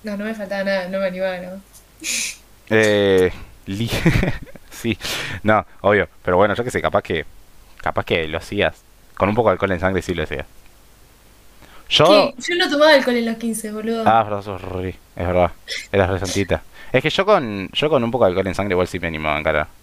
No, 0.03 0.17
no 0.17 0.25
me 0.25 0.35
faltaba 0.35 0.65
nada, 0.65 0.89
no 0.89 0.99
me 1.01 1.07
animaba, 1.07 1.39
no. 1.39 1.61
Eh, 2.71 3.33
li- 3.67 3.91
sí, 4.71 4.99
no, 5.43 5.67
obvio. 5.83 6.09
Pero 6.23 6.37
bueno, 6.37 6.55
yo 6.55 6.65
que 6.65 6.71
sé, 6.71 6.81
capaz 6.83 7.03
que. 7.03 7.25
Capaz 7.81 8.05
que 8.05 8.29
lo 8.29 8.39
hacías. 8.39 8.83
Con 9.17 9.29
un 9.29 9.35
poco 9.35 9.49
de 9.49 9.53
alcohol 9.53 9.73
en 9.73 9.81
sangre 9.81 10.03
sí 10.03 10.15
lo 10.15 10.23
hacías. 10.23 10.47
Yo. 11.89 12.05
¿Qué? 12.07 12.35
Yo 12.39 12.57
no 12.57 12.71
tomaba 12.71 12.95
alcohol 12.95 13.17
en 13.17 13.27
los 13.27 13.37
15, 13.37 13.73
boludo. 13.73 14.05
Ah, 14.07 14.23
verdad, 14.23 14.43
sos 14.43 14.63
re. 14.63 14.91
Es 15.17 15.27
verdad. 15.27 15.51
Eras 15.91 16.11
re 16.11 16.19
santita. 16.19 16.63
Es 16.93 17.03
que 17.03 17.11
yo 17.11 17.27
con. 17.27 17.69
Yo 17.73 17.91
con 17.91 18.05
un 18.05 18.11
poco 18.11 18.25
de 18.25 18.31
alcohol 18.31 18.47
en 18.47 18.55
sangre 18.55 18.75
igual 18.75 18.87
sí 18.87 18.99
me 18.99 19.09
animaba 19.09 19.37
a 19.37 19.41
encarar. 19.41 19.80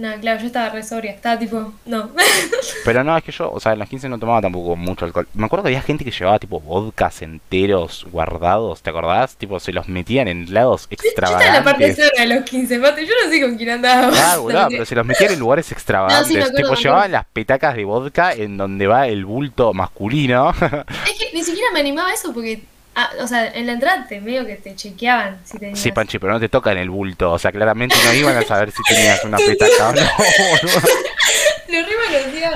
No, 0.00 0.18
claro, 0.18 0.40
yo 0.40 0.46
estaba 0.46 0.70
re 0.70 0.82
sobria, 0.82 1.12
estaba 1.12 1.38
tipo, 1.38 1.74
no. 1.84 2.10
Pero 2.86 3.04
no, 3.04 3.14
es 3.18 3.22
que 3.22 3.32
yo, 3.32 3.52
o 3.52 3.60
sea, 3.60 3.74
en 3.74 3.80
los 3.80 3.88
15 3.90 4.08
no 4.08 4.18
tomaba 4.18 4.40
tampoco 4.40 4.74
mucho 4.74 5.04
alcohol. 5.04 5.28
Me 5.34 5.44
acuerdo 5.44 5.64
que 5.64 5.68
había 5.68 5.82
gente 5.82 6.06
que 6.06 6.10
llevaba 6.10 6.38
tipo 6.38 6.58
vodkas 6.58 7.20
enteros 7.20 8.06
guardados, 8.10 8.80
¿te 8.80 8.88
acordás? 8.88 9.36
Tipo, 9.36 9.60
se 9.60 9.74
los 9.74 9.88
metían 9.88 10.26
en 10.26 10.54
lados 10.54 10.88
yo 10.88 10.96
estaba 11.06 11.44
en 11.44 11.52
la 11.52 11.62
parte 11.62 11.86
extravagantes. 11.86 11.96
sobria 12.06 12.22
de 12.22 12.40
los 12.40 12.48
15, 12.48 12.78
mate, 12.78 13.06
yo 13.06 13.12
no 13.22 13.30
sé 13.30 13.40
con 13.42 13.56
quién 13.58 13.70
andaba. 13.70 14.10
Ah, 14.14 14.38
boludo, 14.38 14.66
pero 14.70 14.86
se 14.86 14.94
los 14.94 15.04
metían 15.04 15.32
en 15.32 15.38
lugares 15.38 15.70
extravagantes. 15.70 16.20
No, 16.20 16.26
sí, 16.26 16.34
me 16.34 16.44
acuerdo, 16.44 16.56
tipo, 16.56 16.74
llevaban 16.80 17.12
las 17.12 17.26
petacas 17.26 17.76
de 17.76 17.84
vodka 17.84 18.32
en 18.32 18.56
donde 18.56 18.86
va 18.86 19.06
el 19.06 19.26
bulto 19.26 19.74
masculino. 19.74 20.50
Es 20.50 21.18
que 21.18 21.30
ni 21.34 21.42
siquiera 21.42 21.70
me 21.74 21.80
animaba 21.80 22.08
a 22.08 22.14
eso 22.14 22.32
porque, 22.32 22.62
ah, 23.02 23.10
o 23.20 23.26
sea, 23.26 23.48
en 23.52 23.66
la 23.66 23.72
entrada 23.72 24.06
te 24.08 24.20
medio 24.20 24.46
que 24.46 24.56
te 24.56 24.74
chequeaban 24.74 25.38
si 25.44 25.58
tenías. 25.58 25.78
sí, 25.78 25.92
Panchi, 25.92 26.18
pero 26.18 26.32
no 26.32 26.40
te 26.40 26.48
tocan 26.48 26.78
el 26.78 26.90
bulto. 26.90 27.32
O 27.32 27.38
sea, 27.38 27.52
claramente 27.52 27.94
no 28.04 28.12
iban 28.14 28.36
a 28.36 28.42
saber 28.42 28.70
si 28.70 28.82
tenías 28.82 29.24
una 29.24 29.36
petaca 29.46 29.90
o 29.90 29.92
no. 29.92 30.02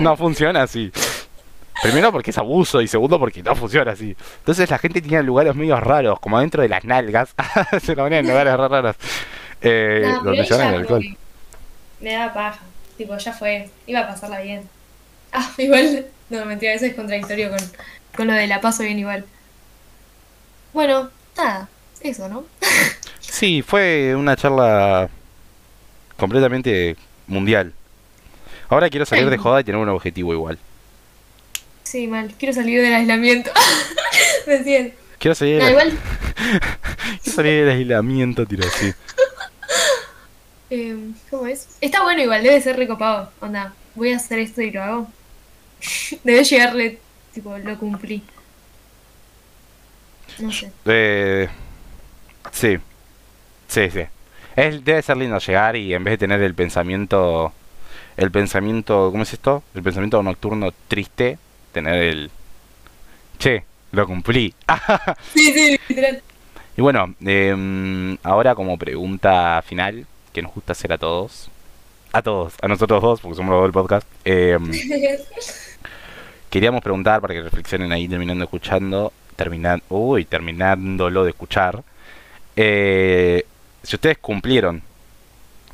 No 0.00 0.16
funciona 0.16 0.62
así. 0.62 0.90
Primero 1.82 2.12
porque 2.12 2.30
es 2.30 2.38
abuso 2.38 2.80
y 2.80 2.88
segundo 2.88 3.18
porque 3.18 3.42
no 3.42 3.54
funciona 3.54 3.92
así. 3.92 4.16
Entonces 4.38 4.70
la 4.70 4.78
gente 4.78 5.02
tenía 5.02 5.22
lugares 5.22 5.54
medio 5.54 5.78
raros, 5.80 6.18
como 6.20 6.40
dentro 6.40 6.62
de 6.62 6.68
las 6.68 6.84
nalgas. 6.84 7.34
Se 7.82 7.94
lo 7.94 8.04
ponían 8.04 8.24
en 8.24 8.30
lugares 8.30 8.56
re 8.56 8.68
raros. 8.68 8.96
Eh, 9.60 10.02
No, 10.04 10.22
donde 10.22 10.44
llevan 10.44 10.68
el 10.68 10.74
alcohol. 10.80 11.04
Me 12.00 12.12
daba 12.12 12.32
paja. 12.32 12.60
Tipo, 12.96 13.16
ya 13.16 13.32
fue. 13.32 13.68
Iba 13.86 14.00
a 14.00 14.08
pasarla 14.08 14.40
bien. 14.40 14.68
Ah, 15.32 15.50
igual. 15.58 16.06
No, 16.30 16.44
mentira, 16.46 16.72
eso 16.74 16.86
es 16.86 16.94
contradictorio 16.94 17.50
con, 17.50 17.58
con 18.16 18.26
lo 18.26 18.32
de 18.32 18.46
la 18.46 18.60
paso 18.60 18.82
bien 18.82 18.98
igual. 18.98 19.24
Bueno, 20.74 21.08
nada. 21.36 21.68
Eso, 22.00 22.28
¿no? 22.28 22.44
Sí, 23.20 23.62
fue 23.62 24.14
una 24.14 24.36
charla 24.36 25.08
completamente 26.16 26.94
mundial. 27.26 27.72
Ahora 28.68 28.88
quiero 28.88 29.04
salir 29.06 29.28
de 29.28 29.38
joda 29.38 29.60
y 29.60 29.64
tener 29.64 29.80
un 29.80 29.88
objetivo 29.88 30.32
igual. 30.32 30.56
Sí, 31.82 32.06
mal. 32.06 32.32
Quiero 32.38 32.54
salir 32.54 32.80
del 32.80 32.94
aislamiento. 32.94 33.50
Decían. 34.46 34.92
Quiero 35.18 35.34
salir 35.34 35.60
No, 35.60 35.68
igual. 35.68 35.92
Quiero 37.24 37.36
salir 37.36 37.64
del 37.64 37.76
aislamiento, 37.76 38.46
tiro 38.46 38.64
así. 38.68 38.92
eh, 40.70 40.96
¿Cómo 41.28 41.46
es? 41.46 41.66
Está 41.80 42.02
bueno 42.04 42.22
igual, 42.22 42.42
debe 42.44 42.60
ser 42.60 42.76
recopado. 42.76 43.32
Onda, 43.40 43.74
voy 43.96 44.12
a 44.12 44.16
hacer 44.16 44.38
esto 44.38 44.62
y 44.62 44.70
lo 44.70 44.82
hago. 44.82 45.08
Debe 46.22 46.44
llegarle, 46.44 47.00
tipo, 47.32 47.58
lo 47.58 47.78
cumplí. 47.78 48.22
No 50.44 50.52
sé. 50.52 50.70
Eh, 50.84 51.48
sí. 52.52 52.76
Sí, 53.66 53.90
sí. 53.90 54.02
Es, 54.56 54.84
debe 54.84 55.00
ser 55.00 55.16
lindo 55.16 55.38
llegar 55.38 55.74
y 55.74 55.94
en 55.94 56.04
vez 56.04 56.12
de 56.12 56.18
tener 56.18 56.42
el 56.42 56.54
pensamiento. 56.54 57.52
El 58.18 58.30
pensamiento. 58.30 59.08
¿Cómo 59.10 59.22
es 59.22 59.32
esto? 59.32 59.62
El 59.74 59.82
pensamiento 59.82 60.22
nocturno 60.22 60.70
triste. 60.86 61.38
Tener 61.72 61.94
el. 61.94 62.30
Che, 63.38 63.64
lo 63.92 64.06
cumplí. 64.06 64.54
Sí, 65.32 65.52
sí, 65.52 65.78
literal. 65.88 66.22
Y 66.76 66.82
bueno, 66.82 67.14
em, 67.24 68.18
ahora 68.22 68.54
como 68.54 68.76
pregunta 68.76 69.62
final, 69.66 70.06
que 70.32 70.42
nos 70.42 70.52
gusta 70.54 70.72
hacer 70.72 70.92
a 70.92 70.98
todos. 70.98 71.50
A 72.12 72.20
todos, 72.20 72.54
a 72.60 72.68
nosotros 72.68 73.00
dos, 73.02 73.20
porque 73.20 73.36
somos 73.36 73.50
los 73.52 73.60
dos 73.60 73.64
del 73.64 73.72
podcast. 73.72 74.06
em, 74.24 74.70
queríamos 76.50 76.82
preguntar 76.82 77.20
para 77.20 77.32
que 77.34 77.42
reflexionen 77.42 77.90
ahí 77.92 78.06
terminando 78.08 78.44
escuchando. 78.44 79.12
Terminan, 79.36 79.82
uy, 79.88 80.24
terminándolo 80.24 81.24
de 81.24 81.30
escuchar. 81.30 81.82
eh, 82.56 83.44
si 83.82 83.96
ustedes 83.96 84.16
cumplieron 84.18 84.80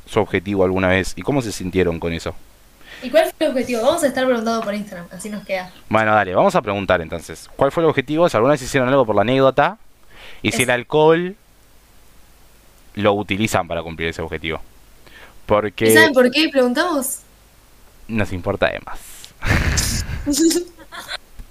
su 0.07 0.19
objetivo 0.19 0.65
alguna 0.65 0.89
vez 0.89 1.13
y 1.17 1.23
cómo 1.23 1.41
se 1.43 1.53
sintieron 1.53 2.01
con 2.01 2.13
eso. 2.13 2.35
¿Y 3.03 3.09
cuál 3.11 3.27
fue 3.37 3.47
el 3.47 3.53
objetivo? 3.53 3.83
Vamos 3.83 4.03
a 4.03 4.09
estar 4.09 4.25
preguntando 4.27 4.61
por 4.63 4.75
Instagram, 4.75 5.07
así 5.13 5.31
nos 5.31 5.45
queda. 5.45 5.71
Bueno, 5.89 6.13
dale, 6.15 6.35
vamos 6.35 6.55
a 6.57 6.61
preguntar 6.63 7.01
entonces. 7.01 7.49
¿Cuál 7.55 7.71
fue 7.71 7.83
el 7.85 7.89
objetivo? 7.89 8.29
Si 8.29 8.37
alguna 8.37 8.53
vez 8.53 8.63
hicieron 8.63 8.89
algo 8.89 9.07
por 9.07 9.15
la 9.15 9.23
anécdota 9.23 9.79
y 10.43 10.51
si 10.51 10.57
Es- 10.63 10.63
el 10.65 10.71
alcohol 10.71 11.37
lo 12.95 13.13
utilizan 13.13 13.69
para 13.69 13.83
cumplir 13.83 14.09
ese 14.09 14.23
objetivo. 14.23 14.59
¿Y 14.59 15.47
Porque 15.47 15.95
saben 15.95 16.13
por 16.13 16.31
qué? 16.31 16.49
Preguntamos. 16.49 17.21
nos 18.09 18.33
importa 18.33 18.67
de 18.71 18.81
más. 18.81 19.01